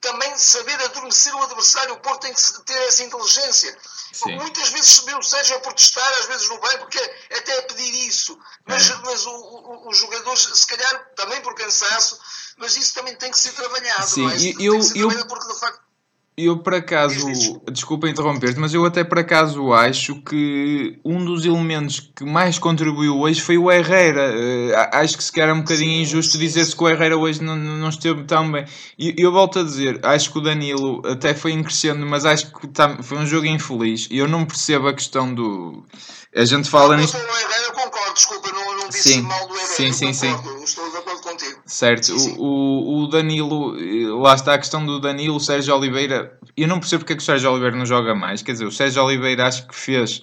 Também 0.00 0.36
saber 0.36 0.74
adormecer 0.82 1.32
o 1.36 1.42
adversário. 1.44 1.94
O 1.94 2.00
Porto 2.00 2.22
tem 2.22 2.34
que 2.34 2.64
ter 2.64 2.76
essa 2.88 3.04
inteligência. 3.04 3.78
Muitas 4.26 4.70
vezes 4.70 4.90
se 4.90 5.04
vê 5.04 5.14
o 5.14 5.22
Sérgio 5.22 5.56
a 5.56 5.60
protestar, 5.60 6.12
às 6.18 6.26
vezes 6.26 6.48
no 6.48 6.58
banco, 6.58 6.78
porque 6.78 6.98
até 7.30 7.58
a 7.60 7.62
pedir 7.62 8.08
isso. 8.08 8.36
Mas, 8.66 8.90
é. 8.90 8.94
mas 9.04 9.24
o, 9.24 9.30
o, 9.30 9.88
os 9.88 9.96
jogadores, 9.96 10.42
se 10.52 10.66
calhar, 10.66 11.12
também 11.14 11.40
por 11.42 11.54
cansaço, 11.54 12.18
mas 12.56 12.76
isso 12.76 12.92
também 12.92 13.14
tem 13.14 13.30
que 13.30 13.38
ser 13.38 13.52
trabalhado. 13.52 14.08
Sim, 14.08 14.28
é? 14.28 14.66
eu, 14.66 14.80
eu, 14.96 15.26
porque 15.28 15.52
de 15.52 15.60
facto 15.60 15.91
eu, 16.46 16.58
por 16.58 16.74
acaso, 16.74 17.26
desculpa 17.70 18.08
interromper-te, 18.08 18.58
mas 18.58 18.74
eu 18.74 18.84
até 18.84 19.04
por 19.04 19.18
acaso 19.18 19.72
acho 19.72 20.16
que 20.22 20.98
um 21.04 21.24
dos 21.24 21.44
elementos 21.44 22.00
que 22.00 22.24
mais 22.24 22.58
contribuiu 22.58 23.18
hoje 23.18 23.40
foi 23.40 23.58
o 23.58 23.70
Herrera. 23.70 24.32
Uh, 24.32 24.96
acho 24.96 25.16
que 25.16 25.24
se 25.24 25.32
calhar 25.32 25.50
é 25.50 25.52
um 25.52 25.60
bocadinho 25.60 26.02
injusto 26.02 26.38
dizer-se 26.38 26.74
que 26.74 26.82
o 26.82 26.88
Herrera 26.88 27.16
hoje 27.16 27.42
não, 27.42 27.56
não 27.56 27.88
esteve 27.88 28.24
tão 28.24 28.50
bem. 28.50 28.64
E 28.98 29.14
eu, 29.16 29.32
volto 29.32 29.58
a 29.58 29.62
dizer, 29.62 30.00
acho 30.02 30.32
que 30.32 30.38
o 30.38 30.42
Danilo 30.42 31.02
até 31.04 31.34
foi 31.34 31.60
crescendo, 31.62 32.04
mas 32.06 32.24
acho 32.24 32.52
que 32.52 32.66
tá, 32.68 33.02
foi 33.02 33.18
um 33.18 33.26
jogo 33.26 33.46
infeliz. 33.46 34.08
E 34.10 34.18
eu 34.18 34.28
não 34.28 34.44
percebo 34.44 34.88
a 34.88 34.94
questão 34.94 35.32
do. 35.32 35.84
A 36.34 36.44
gente 36.44 36.68
fala 36.68 36.96
nisto. 36.96 37.16
O 37.16 37.20
Herrera, 37.20 37.66
eu 37.66 37.72
concordo, 37.72 38.14
desculpa, 38.14 38.50
não, 38.52 38.76
não 38.78 38.88
disse 38.88 39.14
sim, 39.14 39.22
mal 39.22 39.46
do 39.46 39.54
Herrera. 39.54 39.68
Sim, 39.68 39.92
sim, 39.92 40.32
concordo, 40.32 40.66
sim. 40.66 40.91
Certo, 41.72 42.18
sim. 42.18 42.36
O, 42.38 43.04
o 43.04 43.06
Danilo, 43.06 43.74
lá 44.20 44.34
está 44.34 44.52
a 44.52 44.58
questão 44.58 44.84
do 44.84 45.00
Danilo, 45.00 45.36
o 45.36 45.40
Sérgio 45.40 45.74
Oliveira. 45.74 46.38
Eu 46.54 46.68
não 46.68 46.78
percebo 46.78 47.00
porque 47.00 47.14
é 47.14 47.16
que 47.16 47.22
o 47.22 47.24
Sérgio 47.24 47.50
Oliveira 47.50 47.74
não 47.74 47.86
joga 47.86 48.14
mais. 48.14 48.42
Quer 48.42 48.52
dizer, 48.52 48.66
o 48.66 48.70
Sérgio 48.70 49.02
Oliveira 49.02 49.46
acho 49.46 49.66
que 49.66 49.74
fez 49.74 50.22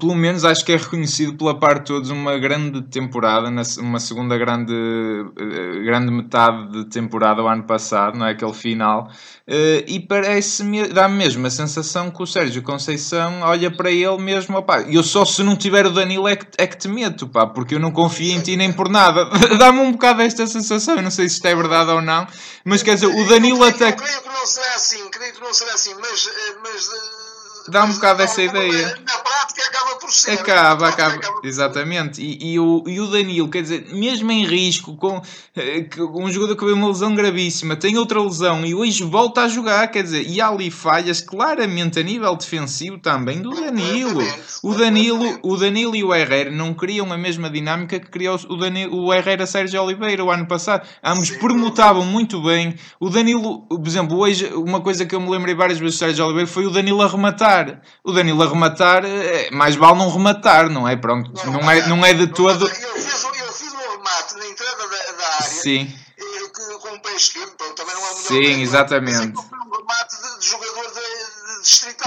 pelo 0.00 0.14
menos 0.14 0.44
acho 0.44 0.64
que 0.64 0.72
é 0.72 0.76
reconhecido 0.76 1.36
pela 1.36 1.58
parte 1.58 1.80
de 1.80 1.86
todos 1.86 2.08
uma 2.08 2.38
grande 2.38 2.80
temporada, 2.82 3.50
uma 3.78 4.00
segunda 4.00 4.38
grande, 4.38 4.72
eh, 4.72 5.84
grande 5.84 6.10
metade 6.10 6.72
de 6.72 6.84
temporada 6.86 7.42
o 7.42 7.46
ano 7.46 7.64
passado, 7.64 8.18
não 8.18 8.26
é? 8.26 8.30
Aquele 8.30 8.54
final. 8.54 9.10
Eh, 9.46 9.84
e 9.86 10.00
parece-me, 10.00 10.88
dá-me 10.88 11.16
mesmo 11.16 11.46
a 11.46 11.50
sensação 11.50 12.10
que 12.10 12.22
o 12.22 12.26
Sérgio 12.26 12.62
Conceição 12.62 13.42
olha 13.42 13.70
para 13.70 13.90
ele 13.90 14.16
mesmo, 14.16 14.56
opá, 14.56 14.80
eu 14.82 15.02
só 15.02 15.22
se 15.24 15.42
não 15.42 15.54
tiver 15.54 15.84
o 15.86 15.90
Danilo 15.90 16.26
é 16.26 16.36
que, 16.36 16.46
é 16.56 16.66
que 16.66 16.78
te 16.78 16.88
meto, 16.88 17.28
pá, 17.28 17.46
porque 17.46 17.74
eu 17.74 17.78
não 17.78 17.92
confio 17.92 18.32
em 18.32 18.40
ti 18.40 18.56
nem 18.56 18.72
por 18.72 18.88
nada. 18.88 19.26
dá-me 19.58 19.80
um 19.80 19.92
bocado 19.92 20.22
esta 20.22 20.46
sensação, 20.46 20.96
eu 20.96 21.02
não 21.02 21.10
sei 21.10 21.28
se 21.28 21.34
isto 21.34 21.46
é 21.46 21.54
verdade 21.54 21.90
ou 21.90 22.00
não, 22.00 22.26
mas 22.64 22.82
quer 22.82 22.94
dizer, 22.94 23.08
o 23.08 23.28
Danilo 23.28 23.62
até. 23.62 23.90
Eu 23.90 23.96
creio 23.96 24.22
que 24.22 24.28
não 24.28 24.46
será 24.46 24.74
assim, 24.76 25.10
creio 25.10 25.34
que 25.34 25.40
não 25.42 25.52
será 25.52 25.74
assim, 25.74 25.94
mas. 26.00 26.26
Eh, 26.26 26.56
mas 26.62 27.23
dá 27.68 27.84
um 27.84 27.92
bocado 27.92 28.22
essa 28.22 28.42
ideia. 28.42 28.98
Na 29.06 29.18
prática 29.18 29.62
acaba 29.66 29.96
por 29.96 30.12
ser. 30.12 30.32
Acaba, 30.32 30.88
acaba. 30.88 31.14
acaba 31.14 31.40
exatamente. 31.44 32.20
E, 32.20 32.52
e, 32.52 32.58
o, 32.58 32.84
e 32.86 33.00
o 33.00 33.06
Danilo, 33.06 33.48
quer 33.48 33.62
dizer, 33.62 33.86
mesmo 33.92 34.30
em 34.30 34.44
risco, 34.44 34.96
com 34.96 35.22
eh, 35.56 35.86
um 36.14 36.30
jogador 36.30 36.56
que 36.56 36.64
veio 36.64 36.76
uma 36.76 36.88
lesão 36.88 37.14
gravíssima, 37.14 37.76
tem 37.76 37.96
outra 37.96 38.20
lesão 38.20 38.64
e 38.64 38.74
hoje 38.74 39.02
volta 39.04 39.42
a 39.42 39.48
jogar, 39.48 39.88
quer 39.88 40.02
dizer, 40.02 40.28
e 40.28 40.40
há 40.40 40.48
ali 40.48 40.70
falhas 40.70 41.20
claramente 41.20 41.98
a 41.98 42.02
nível 42.02 42.34
defensivo 42.36 42.98
também 42.98 43.40
do 43.40 43.50
Danilo. 43.50 44.22
O 44.62 44.74
Danilo, 44.74 45.38
o 45.42 45.56
Danilo 45.56 45.96
e 45.96 46.04
o 46.04 46.14
Herrera 46.14 46.50
não 46.50 46.74
criam 46.74 47.12
a 47.12 47.18
mesma 47.18 47.48
dinâmica 47.48 47.98
que 47.98 48.10
criou 48.10 48.38
o, 48.48 48.56
Danilo, 48.56 49.04
o 49.04 49.14
Herrera 49.14 49.46
Sérgio 49.46 49.82
Oliveira 49.82 50.24
o 50.24 50.30
ano 50.30 50.46
passado. 50.46 50.86
Ambos 51.02 51.28
Sim, 51.28 51.38
permutavam 51.38 52.04
muito 52.04 52.42
bem. 52.42 52.74
O 52.98 53.08
Danilo, 53.08 53.62
por 53.62 53.86
exemplo, 53.86 54.18
hoje, 54.18 54.46
uma 54.54 54.80
coisa 54.80 55.06
que 55.06 55.14
eu 55.14 55.20
me 55.20 55.30
lembrei 55.30 55.54
várias 55.54 55.78
vezes 55.78 55.94
do 55.94 55.98
Sérgio 55.98 56.24
Oliveira 56.24 56.48
foi 56.48 56.66
o 56.66 56.70
Danilo 56.70 57.02
arrematar 57.02 57.53
rematar. 57.54 57.82
O 58.02 58.12
Danilo 58.12 58.42
a 58.42 58.48
rematar, 58.48 59.04
é, 59.04 59.50
mais 59.50 59.76
vale 59.76 59.98
não 59.98 60.10
rematar, 60.10 60.68
não 60.68 60.88
é? 60.88 60.96
Pronto, 60.96 61.30
não, 61.46 61.52
não 61.54 61.70
é, 61.70 61.86
não 61.88 62.04
é 62.04 62.12
de 62.12 62.26
todo. 62.26 62.66
Eu 62.66 62.70
fiz, 62.70 63.24
eu 63.24 63.52
fiz 63.52 63.72
um 63.72 63.90
remate 63.92 64.36
na 64.36 64.46
entrada 64.46 64.88
da, 64.88 65.12
da 65.12 65.34
área. 65.34 65.42
Sim. 65.42 65.94
Eh, 66.18 66.78
com 66.80 66.94
o 66.94 67.00
pé 67.00 67.14
esquerdo, 67.14 67.52
também 67.74 67.94
não 67.94 68.02
é 68.02 68.08
melhor. 68.08 68.22
Sim, 68.22 68.62
exatamente. 68.62 69.32
Mas 69.34 69.52
é 69.52 69.56
um 69.56 69.70
remate 69.70 70.16
de, 70.22 70.40
de 70.40 70.46
jogador 70.46 70.92
de 70.92 71.00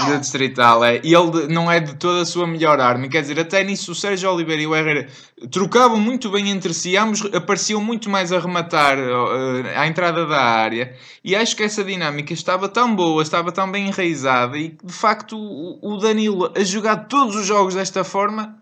De 0.06 0.18
distrital, 0.18 0.84
é. 0.84 1.00
E 1.02 1.14
ele 1.14 1.48
não 1.48 1.70
é 1.70 1.80
de 1.80 1.94
toda 1.94 2.22
a 2.22 2.26
sua 2.26 2.46
melhor 2.46 2.80
arma. 2.80 3.08
Quer 3.08 3.22
dizer, 3.22 3.40
até 3.40 3.64
nisso 3.64 3.92
o 3.92 3.94
Sérgio 3.94 4.30
Oliveira 4.32 4.62
e 4.62 4.66
o 4.66 4.74
Herrera 4.74 5.08
trocavam 5.50 5.98
muito 5.98 6.30
bem 6.30 6.50
entre 6.50 6.72
si, 6.72 6.96
ambos 6.96 7.24
apareciam 7.34 7.80
muito 7.80 8.08
mais 8.08 8.32
a 8.32 8.38
rematar 8.38 8.98
uh, 8.98 9.66
à 9.76 9.86
entrada 9.86 10.24
da 10.26 10.40
área. 10.40 10.96
E 11.24 11.34
acho 11.34 11.56
que 11.56 11.62
essa 11.62 11.82
dinâmica 11.82 12.32
estava 12.32 12.68
tão 12.68 12.94
boa, 12.94 13.22
estava 13.22 13.50
tão 13.50 13.70
bem 13.70 13.88
enraizada. 13.88 14.56
E 14.56 14.76
de 14.82 14.92
facto, 14.92 15.36
o, 15.36 15.94
o 15.94 15.98
Danilo 15.98 16.52
a 16.56 16.62
jogar 16.62 17.08
todos 17.08 17.34
os 17.34 17.46
jogos 17.46 17.74
desta 17.74 18.04
forma 18.04 18.56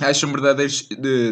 acho 0.00 0.26
um 0.26 0.32
verdadeiro 0.32 0.72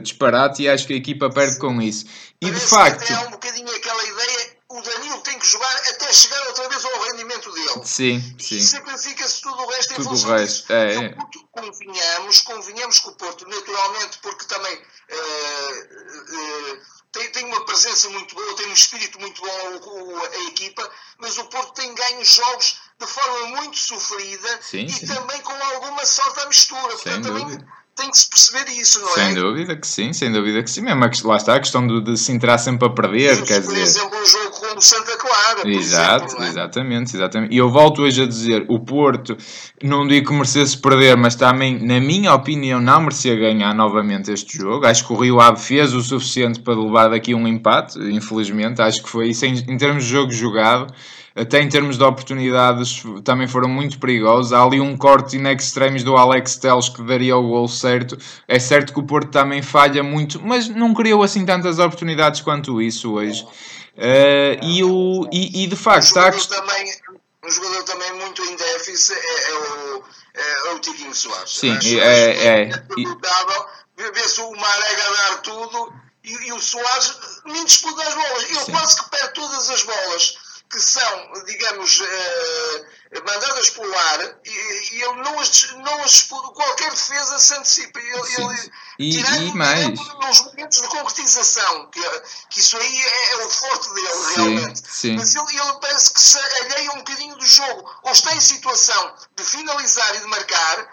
disparate 0.03 0.63
e 0.63 0.69
acho 0.69 0.87
que 0.87 0.93
a 0.93 0.97
equipa 0.97 1.31
perde 1.31 1.59
com 1.59 1.81
isso. 1.81 2.05
E 2.43 2.47
Parece 2.47 2.65
de 2.65 2.71
facto. 2.71 3.11
é 3.11 3.19
um 3.21 3.31
bocadinho 3.31 3.69
aquela 3.75 4.05
ideia 4.05 4.59
o 4.71 4.83
Danilo 4.83 5.19
tem 5.23 5.39
que 5.39 5.47
jogar 5.47 5.78
até 6.09 6.13
chegar 6.15 6.47
outra 6.47 6.69
vez 6.69 6.85
ao 6.85 7.03
rendimento 7.03 7.53
dele. 7.53 7.81
Sim, 7.85 8.37
sim. 8.39 8.57
E 8.57 8.63
sacrifica-se 8.63 9.43
tudo 9.43 9.63
o 9.63 9.67
resto 9.67 9.95
tudo 9.95 10.07
em 10.07 10.09
função 10.09 10.31
o 10.31 10.33
resto. 10.33 10.55
disso. 10.55 10.73
É, 10.73 10.95
é. 10.97 11.17
Convenhamos, 11.53 12.41
convenhamos 12.41 12.99
que 13.01 13.09
o 13.09 13.13
Porto, 13.13 13.47
naturalmente, 13.47 14.19
porque 14.23 14.45
também 14.47 14.75
uh, 14.75 15.73
uh, 16.35 16.79
tem, 17.13 17.31
tem 17.31 17.45
uma 17.45 17.65
presença 17.65 18.09
muito 18.11 18.35
boa, 18.35 18.57
tem 18.57 18.69
um 18.69 18.73
espírito 18.73 19.21
muito 19.21 19.41
bom 19.43 20.17
a, 20.17 20.29
a 20.29 20.45
equipa, 20.49 20.91
mas 21.19 21.37
o 21.39 21.45
Porto 21.45 21.75
tem 21.75 21.95
ganho 21.95 22.25
jogos 22.25 22.81
de 22.99 23.07
forma 23.07 23.47
muito 23.61 23.77
sofrida 23.77 24.59
sim, 24.63 24.85
e 24.85 24.93
sim. 24.93 25.07
também 25.07 25.41
com 25.43 25.53
alguma 25.53 26.05
sorte 26.05 26.41
à 26.41 26.47
mistura. 26.47 26.97
Sem 26.97 27.13
Portanto, 27.13 27.25
dúvida. 27.25 27.59
também 27.59 27.79
tem 27.99 28.11
que 28.11 28.19
se 28.19 28.31
perceber 28.31 28.71
isso, 28.71 29.01
não 29.01 29.13
sem 29.13 29.23
é? 29.23 29.27
Sem 29.27 29.35
dúvida 29.35 29.77
que 29.77 29.87
sim, 29.87 30.13
sem 30.13 30.33
dúvida 30.33 30.63
que 30.63 30.71
sim. 30.71 30.83
Mesmo 30.83 31.05
lá 31.25 31.37
está 31.37 31.57
a 31.57 31.61
questão 31.61 31.87
de, 31.87 32.01
de 32.01 32.17
se 32.17 32.31
entrar 32.33 32.57
sempre 32.59 32.87
a 32.87 32.91
perder, 32.91 33.45
quer 33.45 33.63
por 33.63 33.75
dizer... 33.75 33.83
exemplo, 33.83 34.19
um 34.19 34.27
jogo 34.27 34.48
Santa 34.81 35.17
Clara, 35.17 35.69
Exato, 35.69 36.25
exemplo, 36.25 36.45
é? 36.45 36.49
exatamente, 36.49 37.17
exatamente. 37.17 37.55
E 37.55 37.59
eu 37.59 37.71
volto 37.71 38.03
hoje 38.03 38.23
a 38.23 38.27
dizer, 38.27 38.65
o 38.69 38.81
Porto, 38.81 39.37
não 39.83 40.07
digo 40.07 40.29
que 40.29 40.33
merecesse 40.33 40.77
perder, 40.77 41.17
mas 41.17 41.35
também, 41.35 41.79
na 41.79 42.01
minha 42.01 42.35
opinião, 42.35 42.81
não 42.81 43.01
merecia 43.01 43.37
ganhar 43.37 43.75
novamente 43.75 44.31
este 44.31 44.57
jogo. 44.59 44.87
Acho 44.87 45.07
que 45.07 45.13
o 45.13 45.17
Rio 45.17 45.41
Ave 45.41 45.61
fez 45.61 45.95
o 45.95 46.01
suficiente 46.01 46.61
para 46.61 46.75
levar 46.75 47.09
daqui 47.09 47.35
um 47.35 47.47
empate, 47.47 47.99
infelizmente. 47.99 48.81
Acho 48.83 49.03
que 49.03 49.09
foi 49.09 49.29
isso 49.31 49.45
em, 49.45 49.55
em 49.69 49.77
termos 49.77 50.05
de 50.05 50.11
jogo 50.11 50.33
jogado 50.33 50.93
até 51.39 51.63
em 51.63 51.69
termos 51.69 51.97
de 51.97 52.03
oportunidades 52.03 53.05
também 53.23 53.47
foram 53.47 53.69
muito 53.69 53.99
perigosos. 54.01 54.53
Há 54.53 54.63
ali 54.63 54.81
um 54.81 54.97
corte 54.97 55.37
in 55.37 55.47
extremis 55.47 56.03
do 56.03 56.17
Alex 56.17 56.57
Teles 56.57 56.89
que 56.89 57.01
daria 57.03 57.37
o 57.37 57.47
gol 57.47 57.69
certo. 57.69 58.19
É 58.49 58.59
certo 58.59 58.93
que 58.93 58.99
o 58.99 59.05
Porto 59.05 59.31
também 59.31 59.63
falha 59.63 60.03
muito, 60.03 60.41
mas 60.45 60.69
não 60.69 60.93
criou 60.93 61.23
assim 61.23 61.47
tantas 61.47 61.79
oportunidades 61.79 62.41
quanto 62.41 62.83
isso 62.83 63.13
hoje. 63.13 63.47
Uh, 63.99 64.63
e, 64.63 64.85
o, 64.85 65.29
e, 65.33 65.65
e 65.65 65.67
de 65.67 65.75
facto 65.75 66.05
um 66.05 66.09
jogador, 66.09 66.39
está... 66.39 66.55
também, 66.55 66.95
um 67.45 67.51
jogador 67.51 67.83
também 67.83 68.13
muito 68.13 68.45
em 68.45 68.55
déficit 68.55 69.19
é, 69.19 69.51
é 69.51 69.55
o, 69.55 70.05
é, 70.35 70.69
é 70.69 70.71
o 70.75 70.79
Tiquinho 70.79 71.13
Soares. 71.13 71.59
Sim, 71.59 71.77
acho, 71.77 71.99
é, 71.99 72.31
é, 72.31 72.63
é. 72.63 74.13
Ver-se 74.13 74.41
o 74.41 74.53
Marega 74.53 75.03
dar 75.03 75.43
tudo 75.43 75.93
e, 76.23 76.33
e, 76.47 76.53
o 76.53 76.61
Soares 76.61 77.19
nem 77.47 77.65
disputa 77.65 78.01
as 78.07 78.15
bolas. 78.15 78.43
Ele 78.45 78.61
Sim. 78.61 78.73
quase 78.73 79.03
que 79.03 79.11
perde 79.11 79.35
todas 79.35 79.69
as 79.69 79.83
bolas 79.83 80.39
que 80.71 80.81
são, 80.81 81.45
digamos, 81.47 82.01
uh, 82.01 82.87
mandadas 83.25 83.71
pelo 83.71 83.99
ar 83.99 84.39
e, 84.45 84.51
e 84.93 85.03
ele 85.03 85.23
não 85.23 85.41
as, 85.41 85.73
não 85.77 86.03
as 86.03 86.23
qualquer 86.23 86.91
defesa 86.91 87.39
se 87.39 87.55
antecipa. 87.55 87.99
Ele, 88.01 88.35
ele 88.37 88.73
e, 88.99 89.21
e 89.21 89.55
mais. 89.55 89.89
nos 89.89 90.41
momentos 90.41 90.83
de 90.83 90.89
concretização, 90.89 91.91
que, 91.91 92.03
que 92.51 92.61
isso 92.61 92.77
aí 92.77 93.03
é, 93.03 93.33
é 93.33 93.47
o 93.47 93.51
forte 93.51 93.95
dele, 93.95 94.09
sim, 94.09 94.35
realmente. 94.35 94.83
Sim. 94.87 95.17
Mas 95.17 95.35
ele, 95.35 95.59
ele 95.59 95.81
parece 95.81 96.13
que 96.13 96.21
se 96.21 96.39
alheia 96.39 96.93
um 96.93 96.99
bocadinho 96.99 97.37
do 97.37 97.47
jogo, 97.47 97.91
ou 98.03 98.13
está 98.13 98.35
em 98.35 98.41
situação 98.41 99.15
de 99.37 99.45
finalizar 99.45 100.17
e 100.17 100.21
de 100.21 100.27
marcar 100.27 100.89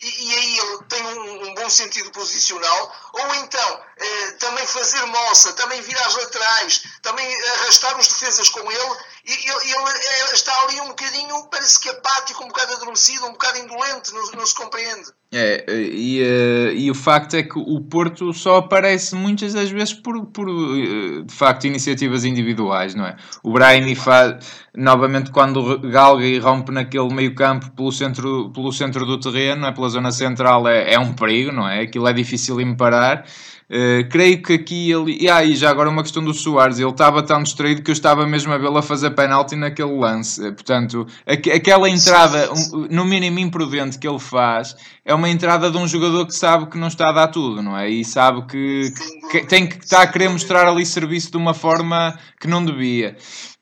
e, 0.00 0.06
e 0.06 0.34
aí 0.34 0.58
ele 0.58 0.78
tem 0.88 1.02
um, 1.02 1.48
um, 1.48 1.54
bom 1.54 1.68
sentido 1.68 2.10
posicional, 2.12 2.94
ou 3.14 3.34
então 3.36 3.80
eh, 3.96 4.30
também 4.38 4.64
fazer 4.66 5.04
moça, 5.06 5.52
também 5.54 5.80
vir 5.82 5.98
às 5.98 6.14
laterais, 6.14 6.82
também 7.02 7.26
arrastar 7.54 7.98
os 7.98 8.06
defesas 8.06 8.48
com 8.48 8.60
ele, 8.60 8.96
e 9.26 9.32
ele, 9.32 9.72
ele 9.72 10.32
está 10.32 10.52
ali 10.62 10.80
um 10.80 10.88
bocadinho, 10.88 11.48
parece 11.50 11.80
que 11.80 11.88
apático, 11.88 12.44
um 12.44 12.48
bocado 12.48 12.74
adormecido, 12.74 13.26
um 13.26 13.32
bocado 13.32 13.58
indolente, 13.58 14.12
não, 14.14 14.30
não 14.32 14.46
se 14.46 14.54
compreende. 14.54 15.10
É, 15.30 15.66
e, 15.68 16.22
uh, 16.22 16.72
e 16.72 16.90
o 16.90 16.94
facto 16.94 17.34
é 17.34 17.42
que 17.42 17.58
o 17.58 17.80
Porto 17.82 18.32
só 18.32 18.56
aparece 18.56 19.14
muitas 19.14 19.52
das 19.52 19.68
vezes 19.68 19.92
por, 19.92 20.24
por 20.26 20.48
uh, 20.48 21.22
de 21.22 21.34
facto, 21.34 21.66
iniciativas 21.66 22.24
individuais, 22.24 22.94
não 22.94 23.04
é? 23.04 23.14
O 23.42 23.52
Brahimi 23.52 23.94
faz, 23.94 24.42
novamente, 24.74 25.30
quando 25.30 25.78
galga 25.80 26.24
e 26.24 26.38
rompe 26.38 26.72
naquele 26.72 27.12
meio 27.12 27.34
campo 27.34 27.70
pelo 27.72 27.92
centro, 27.92 28.50
pelo 28.54 28.72
centro 28.72 29.04
do 29.04 29.20
terreno, 29.20 29.66
é? 29.66 29.72
pela 29.72 29.87
zona 29.88 30.12
central, 30.12 30.66
é, 30.68 30.94
é 30.94 30.98
um 30.98 31.12
perigo, 31.12 31.52
não 31.52 31.68
é? 31.68 31.82
Aquilo 31.82 32.08
é 32.08 32.12
difícil 32.12 32.56
de 32.56 32.74
parar. 32.74 33.24
Uh, 33.70 34.08
creio 34.08 34.40
que 34.42 34.54
aqui 34.54 34.90
ele. 34.90 35.18
E 35.20 35.28
aí, 35.28 35.52
ah, 35.52 35.54
já 35.54 35.70
agora 35.70 35.90
uma 35.90 36.02
questão 36.02 36.24
do 36.24 36.32
Soares. 36.32 36.78
Ele 36.78 36.88
estava 36.88 37.22
tão 37.22 37.42
distraído 37.42 37.82
que 37.82 37.90
eu 37.90 37.92
estava 37.92 38.26
mesmo 38.26 38.50
a 38.50 38.56
vê-lo 38.56 38.78
a 38.78 38.82
fazer 38.82 39.10
penalti 39.10 39.54
naquele 39.56 39.92
lance. 39.92 40.40
Uh, 40.40 40.54
portanto, 40.54 41.06
aqu 41.26 41.50
aquela 41.50 41.88
entrada, 41.90 42.50
um, 42.50 42.88
no 42.90 43.04
mínimo 43.04 43.38
imprudente 43.38 43.98
que 43.98 44.08
ele 44.08 44.18
faz, 44.18 44.74
é 45.04 45.12
uma 45.12 45.28
entrada 45.28 45.70
de 45.70 45.76
um 45.76 45.86
jogador 45.86 46.24
que 46.26 46.34
sabe 46.34 46.70
que 46.70 46.78
não 46.78 46.88
está 46.88 47.10
a 47.10 47.12
dar 47.12 47.28
tudo, 47.28 47.62
não 47.62 47.76
é? 47.76 47.90
E 47.90 48.02
sabe 48.06 48.46
que, 48.46 48.90
que 49.30 49.44
tem 49.44 49.66
que 49.66 49.84
estar 49.84 50.00
a 50.00 50.06
querer 50.06 50.30
mostrar 50.30 50.66
ali 50.66 50.86
serviço 50.86 51.30
de 51.30 51.36
uma 51.36 51.52
forma 51.52 52.18
que 52.40 52.48
não 52.48 52.64
devia. 52.64 53.18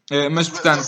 Uh, 0.08 0.30
mas 0.30 0.48
portanto, 0.48 0.86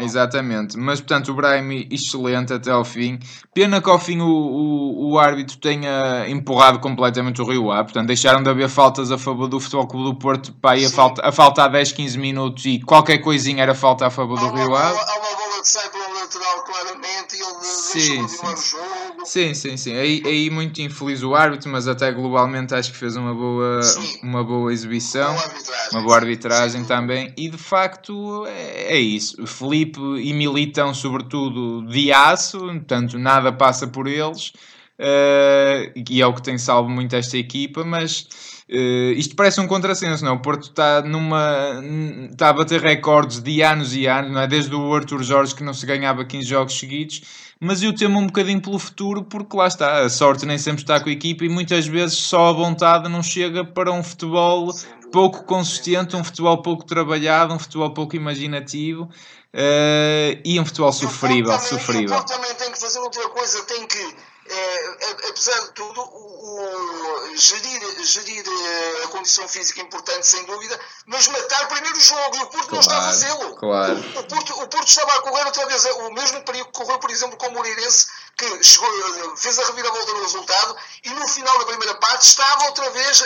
exatamente, 0.00 0.78
mas 0.78 0.98
portanto 0.98 1.30
o 1.30 1.34
Brahim 1.34 1.86
excelente 1.90 2.50
até 2.50 2.70
ao 2.70 2.86
fim. 2.86 3.18
Pena 3.52 3.82
que 3.82 3.90
ao 3.90 3.98
fim 3.98 4.18
o, 4.18 4.26
o, 4.26 5.10
o 5.10 5.18
árbitro 5.18 5.58
tenha 5.58 6.26
empurrado 6.26 6.78
completamente 6.78 7.42
o 7.42 7.44
Rio 7.44 7.70
A, 7.70 7.84
portanto 7.84 8.06
deixaram 8.06 8.42
de 8.42 8.48
haver 8.48 8.70
faltas 8.70 9.12
a 9.12 9.18
favor 9.18 9.46
do 9.46 9.60
Futebol 9.60 9.86
Clube 9.86 10.04
do 10.06 10.14
Porto 10.14 10.54
para 10.54 10.80
a 10.80 10.88
falta, 10.88 11.20
a 11.22 11.30
falta 11.30 11.64
a 11.64 11.68
10, 11.68 11.92
15 11.92 12.18
minutos 12.18 12.64
e 12.64 12.80
qualquer 12.80 13.18
coisinha 13.18 13.62
era 13.62 13.74
falta 13.74 14.06
a 14.06 14.10
favor 14.10 14.40
do 14.40 14.48
Rio 14.48 14.74
A. 14.74 14.88
Há 14.88 14.92
uma 14.92 15.36
bola 15.36 15.60
que 15.60 15.68
sai 15.68 15.90
pelo 15.90 16.14
lateral 16.14 16.64
claramente 16.64 17.36
e 17.36 17.42
ele 17.42 17.62
sim, 17.62 18.26
sim. 18.26 18.46
o 18.46 18.56
jogo. 18.56 18.91
Sim, 19.24 19.54
sim, 19.54 19.76
sim. 19.76 19.94
Aí, 19.94 20.22
aí 20.24 20.50
muito 20.50 20.80
infeliz 20.80 21.22
o 21.22 21.34
árbitro, 21.34 21.70
mas 21.70 21.86
até 21.86 22.10
globalmente 22.10 22.74
acho 22.74 22.92
que 22.92 22.98
fez 22.98 23.16
uma 23.16 23.34
boa, 23.34 23.80
uma 24.22 24.44
boa 24.44 24.72
exibição, 24.72 25.34
boa 25.34 25.50
uma 25.92 26.02
boa 26.02 26.16
arbitragem 26.16 26.84
também. 26.84 27.32
E 27.36 27.48
de 27.48 27.58
facto 27.58 28.46
é, 28.46 28.94
é 28.94 28.98
isso. 28.98 29.46
Felipe 29.46 30.00
e 30.00 30.32
Militão, 30.32 30.92
sobretudo, 30.92 31.86
de 31.86 32.12
aço, 32.12 32.58
portanto 32.58 33.18
nada 33.18 33.52
passa 33.52 33.86
por 33.86 34.06
eles. 34.06 34.52
Uh, 34.98 35.90
e 36.08 36.20
é 36.20 36.26
o 36.26 36.34
que 36.34 36.42
tem 36.42 36.58
salvo 36.58 36.88
muito 36.88 37.16
esta 37.16 37.36
equipa, 37.36 37.84
mas 37.84 38.26
Uh, 38.72 39.12
isto 39.18 39.36
parece 39.36 39.60
um 39.60 39.66
contrassenso, 39.66 40.24
não? 40.24 40.36
O 40.36 40.38
Porto 40.38 40.62
está 40.62 41.02
numa. 41.02 41.82
está 42.30 42.48
a 42.48 42.52
bater 42.54 42.80
recordes 42.80 43.42
de 43.42 43.62
anos 43.62 43.94
e 43.94 44.06
anos, 44.06 44.32
não 44.32 44.40
é? 44.40 44.46
Desde 44.46 44.74
o 44.74 44.94
Arthur 44.94 45.22
Jorge 45.22 45.54
que 45.54 45.62
não 45.62 45.74
se 45.74 45.84
ganhava 45.84 46.24
15 46.24 46.48
jogos 46.48 46.78
seguidos, 46.78 47.20
mas 47.64 47.80
eu 47.80 47.94
temo 47.94 48.18
um 48.18 48.26
bocadinho 48.26 48.60
pelo 48.60 48.76
futuro, 48.76 49.22
porque 49.22 49.56
lá 49.56 49.68
está, 49.68 50.00
a 50.00 50.10
sorte 50.10 50.44
nem 50.44 50.58
sempre 50.58 50.82
está 50.82 50.98
com 50.98 51.08
a 51.08 51.12
equipa 51.12 51.44
e 51.44 51.48
muitas 51.48 51.86
vezes 51.86 52.18
só 52.18 52.48
a 52.48 52.52
vontade 52.52 53.08
não 53.08 53.22
chega 53.22 53.64
para 53.64 53.92
um 53.92 54.02
futebol 54.02 54.74
pouco 55.12 55.44
consistente, 55.44 56.16
um 56.16 56.24
futebol 56.24 56.60
pouco 56.60 56.84
trabalhado, 56.84 57.54
um 57.54 57.60
futebol 57.60 57.94
pouco 57.94 58.16
imaginativo. 58.16 59.08
Uh, 59.54 60.34
e 60.44 60.58
um 60.58 60.64
futebol 60.64 60.92
sofrível, 60.92 61.52
também, 61.52 61.68
sofrível. 61.68 62.16
O 62.16 62.18
Porto 62.18 62.34
também 62.34 62.52
tem 62.54 62.72
que 62.72 62.80
fazer 62.80 62.98
outra 62.98 63.28
coisa, 63.28 63.62
tem 63.66 63.86
que 63.86 64.16
é, 64.48 65.28
apesar 65.28 65.60
de 65.60 65.72
tudo, 65.72 66.00
o, 66.00 67.30
o, 67.32 67.36
gerir, 67.36 68.04
gerir 68.04 68.44
eh, 68.46 69.04
a 69.04 69.08
condição 69.08 69.46
física 69.48 69.80
é 69.80 69.84
importante, 69.84 70.26
sem 70.26 70.44
dúvida, 70.44 70.78
mas 71.06 71.28
matar 71.28 71.68
primeiro 71.68 71.96
o 71.96 72.00
jogo, 72.00 72.36
e 72.36 72.40
o 72.40 72.46
Porto 72.46 72.68
claro, 72.68 72.72
não 72.72 72.80
está 72.80 72.98
a 72.98 73.02
fazê-lo. 73.02 73.56
Claro. 73.56 73.94
O, 73.94 74.18
o, 74.18 74.24
Porto, 74.24 74.62
o 74.62 74.68
Porto 74.68 74.88
estava 74.88 75.12
a 75.12 75.22
correr 75.22 75.44
outra 75.44 75.66
vez 75.66 75.84
o 75.84 76.10
mesmo 76.10 76.42
perigo 76.42 76.66
que 76.66 76.72
correu, 76.72 76.98
por 76.98 77.10
exemplo, 77.10 77.36
com 77.36 77.46
o 77.46 77.52
Moreirense, 77.52 78.08
que 78.42 78.64
chegou, 78.64 79.36
fez 79.36 79.58
a 79.58 79.66
reviravolta 79.66 80.12
no 80.12 80.22
resultado, 80.22 80.76
e 81.04 81.10
no 81.10 81.28
final 81.28 81.58
da 81.58 81.64
primeira 81.66 81.94
parte 81.94 82.22
estava 82.22 82.64
outra 82.64 82.90
vez 82.90 83.22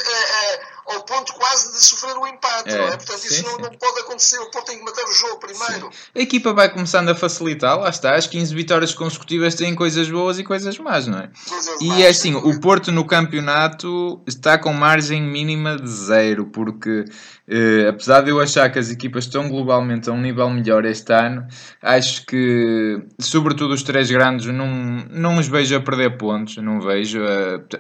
ao 0.87 1.03
ponto 1.03 1.33
quase 1.35 1.73
de 1.73 1.85
sofrer 1.85 2.17
o 2.17 2.27
empate, 2.27 2.71
é, 2.71 2.75
é? 2.75 2.97
Portanto, 2.97 3.19
sim, 3.19 3.29
isso 3.29 3.43
não, 3.43 3.59
não, 3.59 3.71
pode 3.71 4.01
acontecer, 4.01 4.39
o 4.39 4.51
Porto 4.51 4.67
tem 4.67 4.79
que 4.79 4.85
matar 4.85 5.05
o 5.05 5.13
jogo 5.13 5.39
primeiro. 5.39 5.91
Sim. 5.93 5.99
A 6.15 6.21
equipa 6.21 6.53
vai 6.53 6.69
começando 6.69 7.09
a 7.09 7.15
facilitar, 7.15 7.79
lá 7.79 7.89
está, 7.89 8.15
as 8.15 8.27
15 8.27 8.55
vitórias 8.55 8.95
consecutivas 8.95 9.55
têm 9.55 9.75
coisas 9.75 10.09
boas 10.09 10.39
e 10.39 10.45
coisas 10.45 10.79
más, 10.79 11.07
não 11.07 11.19
é? 11.19 11.31
Coisas 11.49 11.81
e 11.81 12.03
é 12.03 12.09
assim, 12.09 12.35
o 12.35 12.61
Porto 12.61 12.93
no 12.93 13.05
campeonato 13.05 14.23
está 14.27 14.57
com 14.59 14.73
margem 14.73 15.21
mínima 15.21 15.77
de 15.77 15.91
zero, 15.91 16.47
porque 16.47 17.05
Uh, 17.49 17.89
apesar 17.89 18.23
de 18.23 18.31
eu 18.31 18.41
achar 18.41 18.69
que 18.71 18.79
as 18.79 18.91
equipas 18.91 19.25
estão 19.25 19.49
globalmente 19.49 20.11
a 20.11 20.13
um 20.13 20.21
nível 20.21 20.51
melhor 20.51 20.85
este 20.85 21.13
ano, 21.13 21.47
acho 21.81 22.27
que, 22.27 23.01
sobretudo 23.21 23.73
os 23.73 23.83
três 23.83 24.11
grandes, 24.11 24.47
não, 24.47 24.67
não 25.11 25.39
os 25.39 25.47
vejo 25.47 25.77
a 25.77 25.81
perder 25.81 26.17
pontos. 26.17 26.57
Não 26.57 26.81
vejo. 26.81 27.21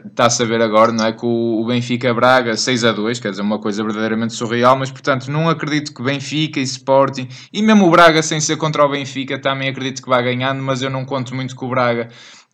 Está-se 0.05 0.42
a 0.42 0.46
ver 0.46 0.61
agora, 0.62 0.92
não 0.92 1.07
é? 1.07 1.12
Com 1.12 1.61
o 1.61 1.66
Benfica 1.66 2.12
Braga 2.14 2.57
6 2.57 2.85
a 2.85 2.92
2, 2.92 3.20
quer 3.20 3.31
dizer, 3.31 3.42
uma 3.42 3.59
coisa 3.59 3.83
verdadeiramente 3.83 4.35
surreal, 4.35 4.76
mas 4.76 4.90
portanto 4.90 5.31
não 5.31 5.48
acredito 5.48 5.92
que 5.92 6.02
Benfica 6.02 6.61
e 6.61 6.62
Sporting, 6.62 7.29
e 7.52 7.62
mesmo 7.62 7.87
o 7.87 7.90
Braga 7.90 8.22
sem 8.22 8.40
ser 8.40 8.57
contra 8.57 8.85
o 8.85 8.88
Benfica, 8.88 9.38
também 9.38 9.68
acredito 9.68 10.02
que 10.02 10.09
vá 10.09 10.20
ganhando, 10.20 10.62
mas 10.62 10.83
eu 10.83 10.90
não 10.90 11.05
conto 11.05 11.35
muito 11.35 11.55
com 11.57 11.66
o 11.66 11.70
Braga, 11.70 12.09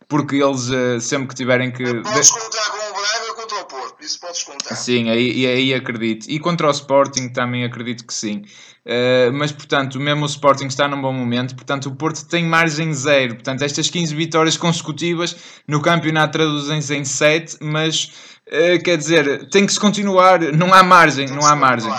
porque 0.09 0.37
eles 0.37 0.69
uh, 0.69 1.01
sempre 1.01 1.29
que 1.29 1.35
tiverem 1.35 1.71
que. 1.71 1.85
Podes 1.85 2.31
contar 2.31 2.71
com 2.71 2.91
o 2.91 2.93
Braga 2.93 3.35
contra 3.35 3.59
o 3.59 3.65
Porto, 3.65 3.92
isso 4.05 4.21
podes 4.21 4.43
contar. 4.43 4.75
Sim, 4.75 5.11
aí, 5.11 5.47
aí 5.47 5.75
acredito. 5.75 6.27
E 6.29 6.39
contra 6.39 6.69
o 6.69 6.71
Sporting 6.71 7.29
também 7.29 7.65
acredito 7.65 8.07
que 8.07 8.15
sim. 8.15 8.43
Uh, 8.85 9.33
mas 9.33 9.53
portanto, 9.53 10.01
mesmo 10.01 10.25
o 10.25 10.27
Sporting 10.27 10.67
está 10.67 10.89
num 10.89 11.01
bom 11.01 11.13
momento, 11.13 11.55
portanto, 11.55 11.87
o 11.87 11.95
Porto 11.95 12.25
tem 12.27 12.45
margem 12.45 12.93
zero. 12.93 13.35
Portanto, 13.35 13.63
estas 13.63 13.89
15 13.89 14.15
vitórias 14.15 14.57
consecutivas 14.57 15.37
no 15.67 15.81
campeonato 15.81 16.33
traduzem-se 16.33 16.95
em 16.95 17.05
7, 17.05 17.59
mas 17.61 18.13
Uh, 18.53 18.83
quer 18.83 18.99
dizer, 18.99 19.49
tem 19.49 19.65
que 19.65 19.73
se 19.73 19.79
continuar, 19.81 20.41
não 20.53 20.75
há 20.75 20.83
margem, 20.83 21.27
não 21.29 21.47
há 21.47 21.55
margem. 21.55 21.91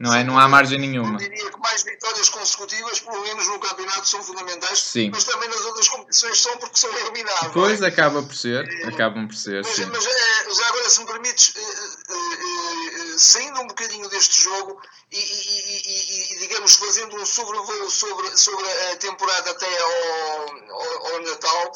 Não 0.00 0.14
é? 0.14 0.24
Não 0.24 0.38
há 0.38 0.48
margem 0.48 0.78
nenhuma. 0.78 1.12
Eu 1.12 1.18
diria 1.18 1.50
que 1.50 1.60
mais 1.60 1.79
vitórias 2.00 2.30
consecutivas, 2.30 3.00
pelo 3.00 3.20
menos 3.22 3.46
no 3.46 3.58
campeonato, 3.58 4.08
são 4.08 4.22
fundamentais, 4.22 4.78
sim. 4.80 5.10
mas 5.12 5.24
também 5.24 5.48
nas 5.50 5.60
outras 5.66 5.88
competições 5.88 6.40
são 6.40 6.56
porque 6.56 6.78
são 6.78 6.90
eliminados. 6.96 7.52
Pois, 7.52 7.82
é? 7.82 7.86
acaba 7.86 8.22
por 8.22 8.34
ser, 8.34 8.66
é, 8.66 8.88
acabam 8.88 9.26
por 9.28 9.36
ser, 9.36 9.62
mas. 9.62 9.78
Mas 9.78 10.06
é, 10.06 10.54
já 10.54 10.68
agora, 10.68 10.88
se 10.88 11.00
me 11.00 11.06
permites, 11.06 11.48
uh, 11.50 12.69
saindo 13.20 13.60
um 13.60 13.66
bocadinho 13.66 14.08
deste 14.08 14.40
jogo 14.40 14.80
e, 15.10 15.18
e, 15.18 15.82
e, 15.86 16.34
e, 16.34 16.38
digamos, 16.38 16.74
fazendo 16.76 17.16
um 17.16 17.26
sobrevoo 17.26 17.90
sobre, 17.90 18.36
sobre 18.36 18.66
a 18.92 18.96
temporada 18.96 19.50
até 19.50 19.78
ao, 19.78 20.70
ao, 20.70 21.06
ao 21.14 21.20
Natal, 21.22 21.72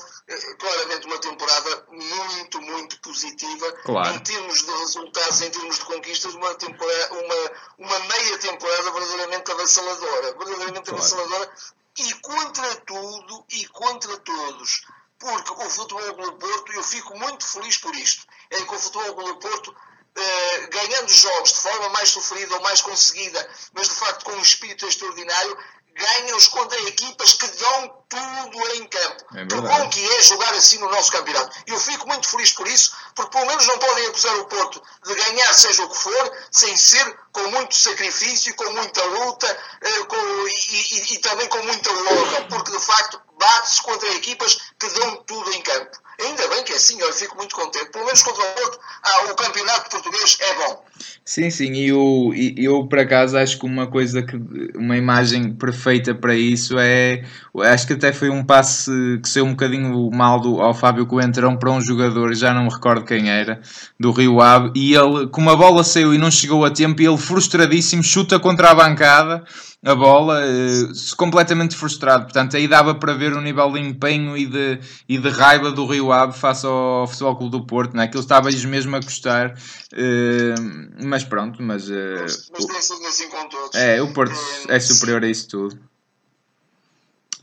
claramente 0.59 1.07
uma 1.07 1.19
temporada 1.19 1.87
muito, 1.91 2.61
muito 2.63 3.01
positiva 3.01 3.73
claro. 3.85 4.15
em 4.15 4.19
termos 4.21 4.65
de 4.65 4.71
resultados, 4.71 5.43
em 5.43 5.51
termos 5.51 5.79
de 5.79 5.85
conquistas, 5.85 6.35
uma, 6.35 6.55
temporada, 6.55 7.13
uma, 7.13 7.87
uma 7.87 7.99
meia 8.01 8.39
temporada 8.39 8.91
verdadeiramente 8.91 9.51
avassaladora. 9.51 10.33
Verdadeiramente 10.33 10.91
claro. 10.91 10.97
avassaladora 10.97 11.53
e 11.99 12.13
contra 12.15 12.77
tudo 12.77 13.45
e 13.51 13.67
contra 13.69 14.17
todos. 14.19 14.87
Porque 15.19 15.53
o 15.53 15.71
Futebol 15.71 16.15
Clube 16.15 16.39
Porto, 16.39 16.73
eu 16.73 16.83
fico 16.83 17.17
muito 17.17 17.47
feliz 17.47 17.79
por 17.79 17.95
isto, 17.95 18.27
é 18.51 18.57
que 18.61 18.75
o 18.75 18.79
Futebol 18.79 19.15
Clube 19.15 19.41
Porto 19.41 19.75
Uh, 20.25 20.71
ganhando 20.71 21.09
jogos 21.09 21.53
de 21.53 21.59
forma 21.59 21.89
mais 21.91 22.09
sofrida 22.09 22.55
ou 22.55 22.63
mais 22.63 22.81
conseguida, 22.81 23.51
mas 23.75 23.89
de 23.89 23.95
facto 23.95 24.25
com 24.25 24.33
um 24.33 24.41
espírito 24.41 24.87
extraordinário, 24.87 25.59
ganha-os 25.95 26.49
contra 26.49 26.79
equipas 26.89 27.35
que 27.35 27.47
dão 27.47 28.05
tudo 28.09 28.75
em 28.75 28.87
campo. 28.87 29.25
É 29.37 29.45
Por 29.47 29.61
bom 29.63 29.89
que 29.91 30.05
é 30.05 30.23
jogar 30.23 30.53
assim 30.55 30.79
no 30.79 30.89
nosso 30.89 31.13
campeonato. 31.13 31.57
Eu 31.67 31.79
fico 31.79 32.07
muito 32.07 32.29
feliz 32.29 32.53
por 32.53 32.67
isso, 32.67 32.97
porque 33.15 33.31
pelo 33.37 33.47
menos 33.47 33.67
não 33.67 33.79
podem 33.79 34.07
acusar 34.07 34.37
o 34.37 34.47
Porto 34.47 34.83
de 35.05 35.15
ganhar 35.15 35.55
seja 35.55 35.85
o 35.85 35.89
que 35.89 35.97
for, 35.97 36.33
sem 36.51 36.77
ser 36.77 37.19
com 37.35 37.51
muito 37.51 37.75
sacrifício, 37.75 38.55
com 38.55 38.73
muita 38.73 39.05
luta 39.05 39.47
uh, 39.47 40.07
com, 40.07 40.17
e, 40.17 40.95
e, 40.95 41.15
e, 41.15 41.19
também 41.19 41.49
com 41.49 41.63
muita 41.65 41.91
honra, 41.91 42.47
porque 42.49 42.71
de 42.71 42.79
facto 42.79 43.21
bate-se 43.39 43.83
contra 43.83 44.09
equipas 44.15 44.59
que 44.79 44.89
dão 44.91 45.17
tudo 45.27 45.53
em 45.53 45.61
campo. 45.61 45.99
Ainda 46.21 46.47
bem 46.49 46.63
que 46.63 46.73
é 46.73 46.77
assim, 46.77 46.99
eu 47.01 47.13
fico 47.13 47.37
muito 47.37 47.55
contente. 47.57 47.91
Pelo 47.91 48.05
menos 48.05 48.23
contra 48.23 48.45
o 48.45 48.55
Porto, 48.55 48.79
ah, 49.03 49.33
o 49.33 49.35
campeonato 49.35 49.91
português 49.91 50.39
é 50.41 50.55
bom. 50.55 50.85
Sim, 51.25 51.51
sim, 51.51 51.73
e 51.73 51.89
eu, 51.89 52.33
eu 52.57 52.87
por 52.87 53.01
acaso 53.01 53.37
acho 53.37 53.59
que 53.59 53.67
uma 53.67 53.89
coisa 53.89 54.23
que 54.23 54.37
uma 54.77 54.97
imagem 54.97 55.53
perfeita 55.55 56.15
para 56.15 56.37
isso 56.37 56.79
é 56.79 57.25
acho 57.63 57.87
que 57.87 57.95
até 57.95 58.13
foi 58.13 58.31
um 58.31 58.45
passe 58.45 58.91
que 59.23 59.29
saiu 59.29 59.47
um 59.47 59.51
bocadinho 59.51 60.11
mal 60.11 60.39
do, 60.39 60.61
ao 60.61 60.75
Fábio 60.75 61.07
Coentrão 61.07 61.57
para 61.57 61.71
um 61.71 61.81
jogador, 61.81 62.35
já 62.35 62.53
não 62.53 62.65
me 62.65 62.71
recordo 62.71 63.05
quem 63.05 63.31
era, 63.31 63.61
do 63.99 64.13
Rio 64.13 64.41
Ave, 64.41 64.71
e 64.75 64.95
ele, 64.95 65.27
como 65.29 65.51
a 65.51 65.57
bola 65.57 65.83
saiu 65.83 66.15
e 66.15 66.19
não 66.19 66.31
chegou 66.31 66.65
a 66.65 66.71
tempo, 66.71 67.01
ele 67.01 67.17
frustradíssimo 67.25 68.03
chuta 68.03 68.39
contra 68.39 68.71
a 68.71 68.75
bancada 68.75 69.45
a 69.85 69.95
bola, 69.95 70.41
eh, 70.43 70.87
completamente 71.17 71.77
frustrado. 71.77 72.25
Portanto, 72.25 72.57
aí 72.57 72.67
dava 72.67 72.95
para 72.95 73.13
ver 73.13 73.35
o 73.35 73.41
nível 73.41 73.71
de 73.71 73.81
empenho 73.81 74.35
e 74.37 74.47
de, 74.47 74.81
e 75.07 75.19
de 75.19 75.29
raiva 75.29 75.71
do 75.71 75.85
Rio 75.85 76.11
Ave 76.11 76.33
face 76.39 76.65
ao 76.65 77.07
Futebol 77.07 77.37
Clube 77.37 77.51
do 77.51 77.67
Porto, 77.67 77.95
né? 77.95 78.05
aquilo 78.05 78.23
estava-lhes 78.23 78.65
mesmo 78.65 78.97
a 78.97 79.01
custar. 79.01 79.55
Eh, 79.93 80.55
mas 81.05 81.23
pronto, 81.23 81.63
mas. 81.63 81.91
Eh, 81.91 82.17
mas, 82.19 82.51
mas 82.51 82.65
tem 82.65 82.81
sido 82.81 83.07
assim 83.07 83.29
com 83.29 83.47
todos. 83.49 83.75
É, 83.75 84.01
o 84.01 84.13
Porto 84.13 84.35
é 84.69 84.81
superior 84.81 85.23
a 85.23 85.29
isso 85.29 85.49
tudo 85.49 85.79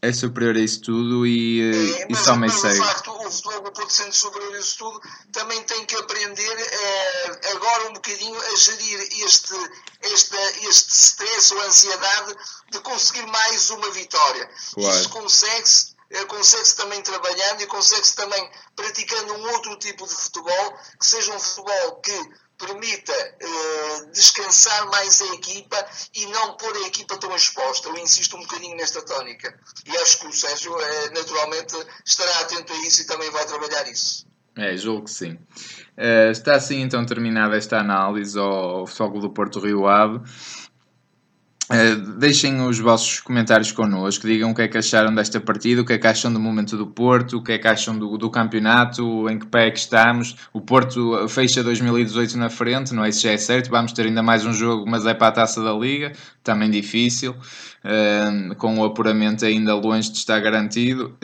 é 0.01 0.11
superior 0.11 0.55
a 0.55 0.59
isso 0.59 0.81
tudo 0.81 1.27
e, 1.27 1.61
é, 1.61 2.07
e 2.09 2.15
só 2.15 2.35
me 2.35 2.49
segue. 2.49 2.79
De 2.79 2.85
facto, 2.85 3.11
o 3.11 3.31
futebol 3.31 3.61
do 3.61 3.71
Porto 3.71 3.93
sendo 3.93 4.13
superior 4.13 4.55
a 4.55 4.59
isso 4.59 4.77
tudo 4.79 4.99
também 5.31 5.61
tem 5.63 5.85
que 5.85 5.95
aprender 5.95 6.57
é, 6.57 7.51
agora 7.51 7.89
um 7.89 7.93
bocadinho 7.93 8.41
a 8.41 8.55
gerir 8.55 8.99
este, 9.23 9.53
este, 10.01 10.35
este 10.67 10.89
stress 10.89 11.53
ou 11.53 11.61
ansiedade 11.61 12.35
de 12.71 12.79
conseguir 12.79 13.25
mais 13.27 13.69
uma 13.69 13.91
vitória. 13.91 14.49
Claro. 14.73 14.99
Isso 14.99 15.09
consegue-se 15.09 15.91
eh, 16.09 16.25
consegue-se 16.25 16.75
também 16.75 17.01
trabalhando 17.01 17.61
e 17.61 17.67
consegue-se 17.67 18.15
também 18.15 18.51
praticando 18.75 19.33
um 19.33 19.51
outro 19.51 19.77
tipo 19.77 20.05
de 20.05 20.13
futebol, 20.13 20.77
que 20.99 21.05
seja 21.05 21.33
um 21.33 21.39
futebol 21.39 22.01
que 22.01 22.11
permita 22.65 23.11
eh, 23.13 24.05
descansar 24.13 24.87
mais 24.87 25.21
a 25.21 25.35
equipa 25.35 25.85
e 26.15 26.25
não 26.27 26.55
pôr 26.57 26.75
a 26.77 26.87
equipa 26.87 27.17
tão 27.17 27.35
exposta. 27.35 27.89
Eu 27.89 27.97
insisto 27.97 28.37
um 28.37 28.41
bocadinho 28.41 28.77
nesta 28.77 29.01
tónica. 29.01 29.53
E 29.85 29.97
acho 29.97 30.19
que 30.19 30.27
o 30.27 30.31
Sérgio, 30.31 30.79
eh, 30.79 31.09
naturalmente, 31.09 31.75
estará 32.05 32.39
atento 32.39 32.71
a 32.71 32.77
isso 32.77 33.01
e 33.01 33.05
também 33.05 33.29
vai 33.31 33.45
trabalhar 33.45 33.87
isso. 33.89 34.25
É, 34.55 34.75
julgo 34.75 35.05
que 35.05 35.11
sim. 35.11 35.37
Uh, 35.97 36.31
está 36.31 36.55
assim 36.55 36.81
então 36.81 37.05
terminada 37.05 37.55
esta 37.55 37.79
análise 37.79 38.37
ao 38.37 38.85
Futebol 38.85 39.21
do 39.21 39.29
Porto 39.29 39.59
Rio 39.59 39.87
Ave. 39.87 40.19
Uh, 41.71 42.17
deixem 42.17 42.59
os 42.61 42.79
vossos 42.79 43.21
comentários 43.21 43.71
connosco, 43.71 44.27
digam 44.27 44.51
o 44.51 44.55
que 44.55 44.63
é 44.63 44.67
que 44.67 44.77
acharam 44.77 45.15
desta 45.15 45.39
partida, 45.39 45.81
o 45.81 45.85
que 45.85 45.93
é 45.93 45.97
que 45.97 46.05
acham 46.05 46.31
do 46.33 46.39
momento 46.39 46.75
do 46.75 46.85
Porto, 46.85 47.37
o 47.37 47.43
que 47.43 47.53
é 47.53 47.57
que 47.57 47.67
acham 47.67 47.97
do, 47.97 48.17
do 48.17 48.29
campeonato, 48.29 49.29
em 49.29 49.39
que 49.39 49.45
pé 49.45 49.67
é 49.67 49.71
que 49.71 49.79
estamos. 49.79 50.35
O 50.51 50.59
Porto 50.59 51.27
fecha 51.29 51.63
2018 51.63 52.37
na 52.37 52.49
frente, 52.49 52.93
não 52.93 53.05
é? 53.05 53.11
Se 53.11 53.21
já 53.21 53.31
é 53.31 53.37
certo, 53.37 53.69
vamos 53.69 53.93
ter 53.93 54.05
ainda 54.05 54.21
mais 54.21 54.45
um 54.45 54.51
jogo, 54.51 54.85
mas 54.85 55.05
é 55.05 55.13
para 55.13 55.27
a 55.27 55.31
taça 55.31 55.63
da 55.63 55.71
Liga, 55.71 56.11
também 56.43 56.69
difícil 56.69 57.35
com 58.57 58.77
o 58.77 58.85
apuramento 58.85 59.43
ainda 59.43 59.73
longe 59.73 60.11
de 60.11 60.17
estar 60.17 60.39
garantido, 60.39 61.17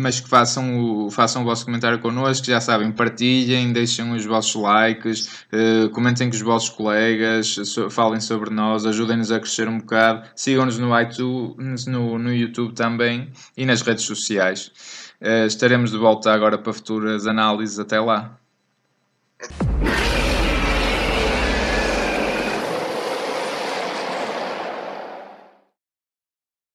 mas 0.00 0.20
que 0.20 0.28
façam 0.28 0.80
o, 0.80 1.10
façam 1.10 1.42
o 1.42 1.44
vosso 1.44 1.66
comentário 1.66 1.98
connosco, 1.98 2.46
já 2.46 2.60
sabem, 2.60 2.90
partilhem, 2.90 3.72
deixem 3.72 4.10
os 4.12 4.24
vossos 4.24 4.54
likes, 4.60 5.28
uh, 5.52 5.90
comentem 5.90 6.30
com 6.30 6.34
os 6.34 6.40
vossos 6.40 6.70
colegas, 6.70 7.56
falem 7.90 8.20
sobre 8.20 8.50
nós, 8.50 8.86
ajudem-nos 8.86 9.30
a 9.30 9.38
crescer 9.56 9.68
um 9.68 9.78
bocado, 9.78 10.28
sigam-nos 10.34 10.78
no 10.78 10.98
iTunes, 11.00 11.86
no, 11.86 12.18
no 12.18 12.32
YouTube 12.32 12.74
também 12.74 13.30
e 13.56 13.64
nas 13.64 13.80
redes 13.80 14.04
sociais. 14.04 14.70
Uh, 15.20 15.46
estaremos 15.46 15.90
de 15.90 15.96
volta 15.96 16.32
agora 16.32 16.58
para 16.58 16.72
futuras 16.72 17.26
análises. 17.26 17.78
Até 17.78 17.98
lá! 17.98 18.38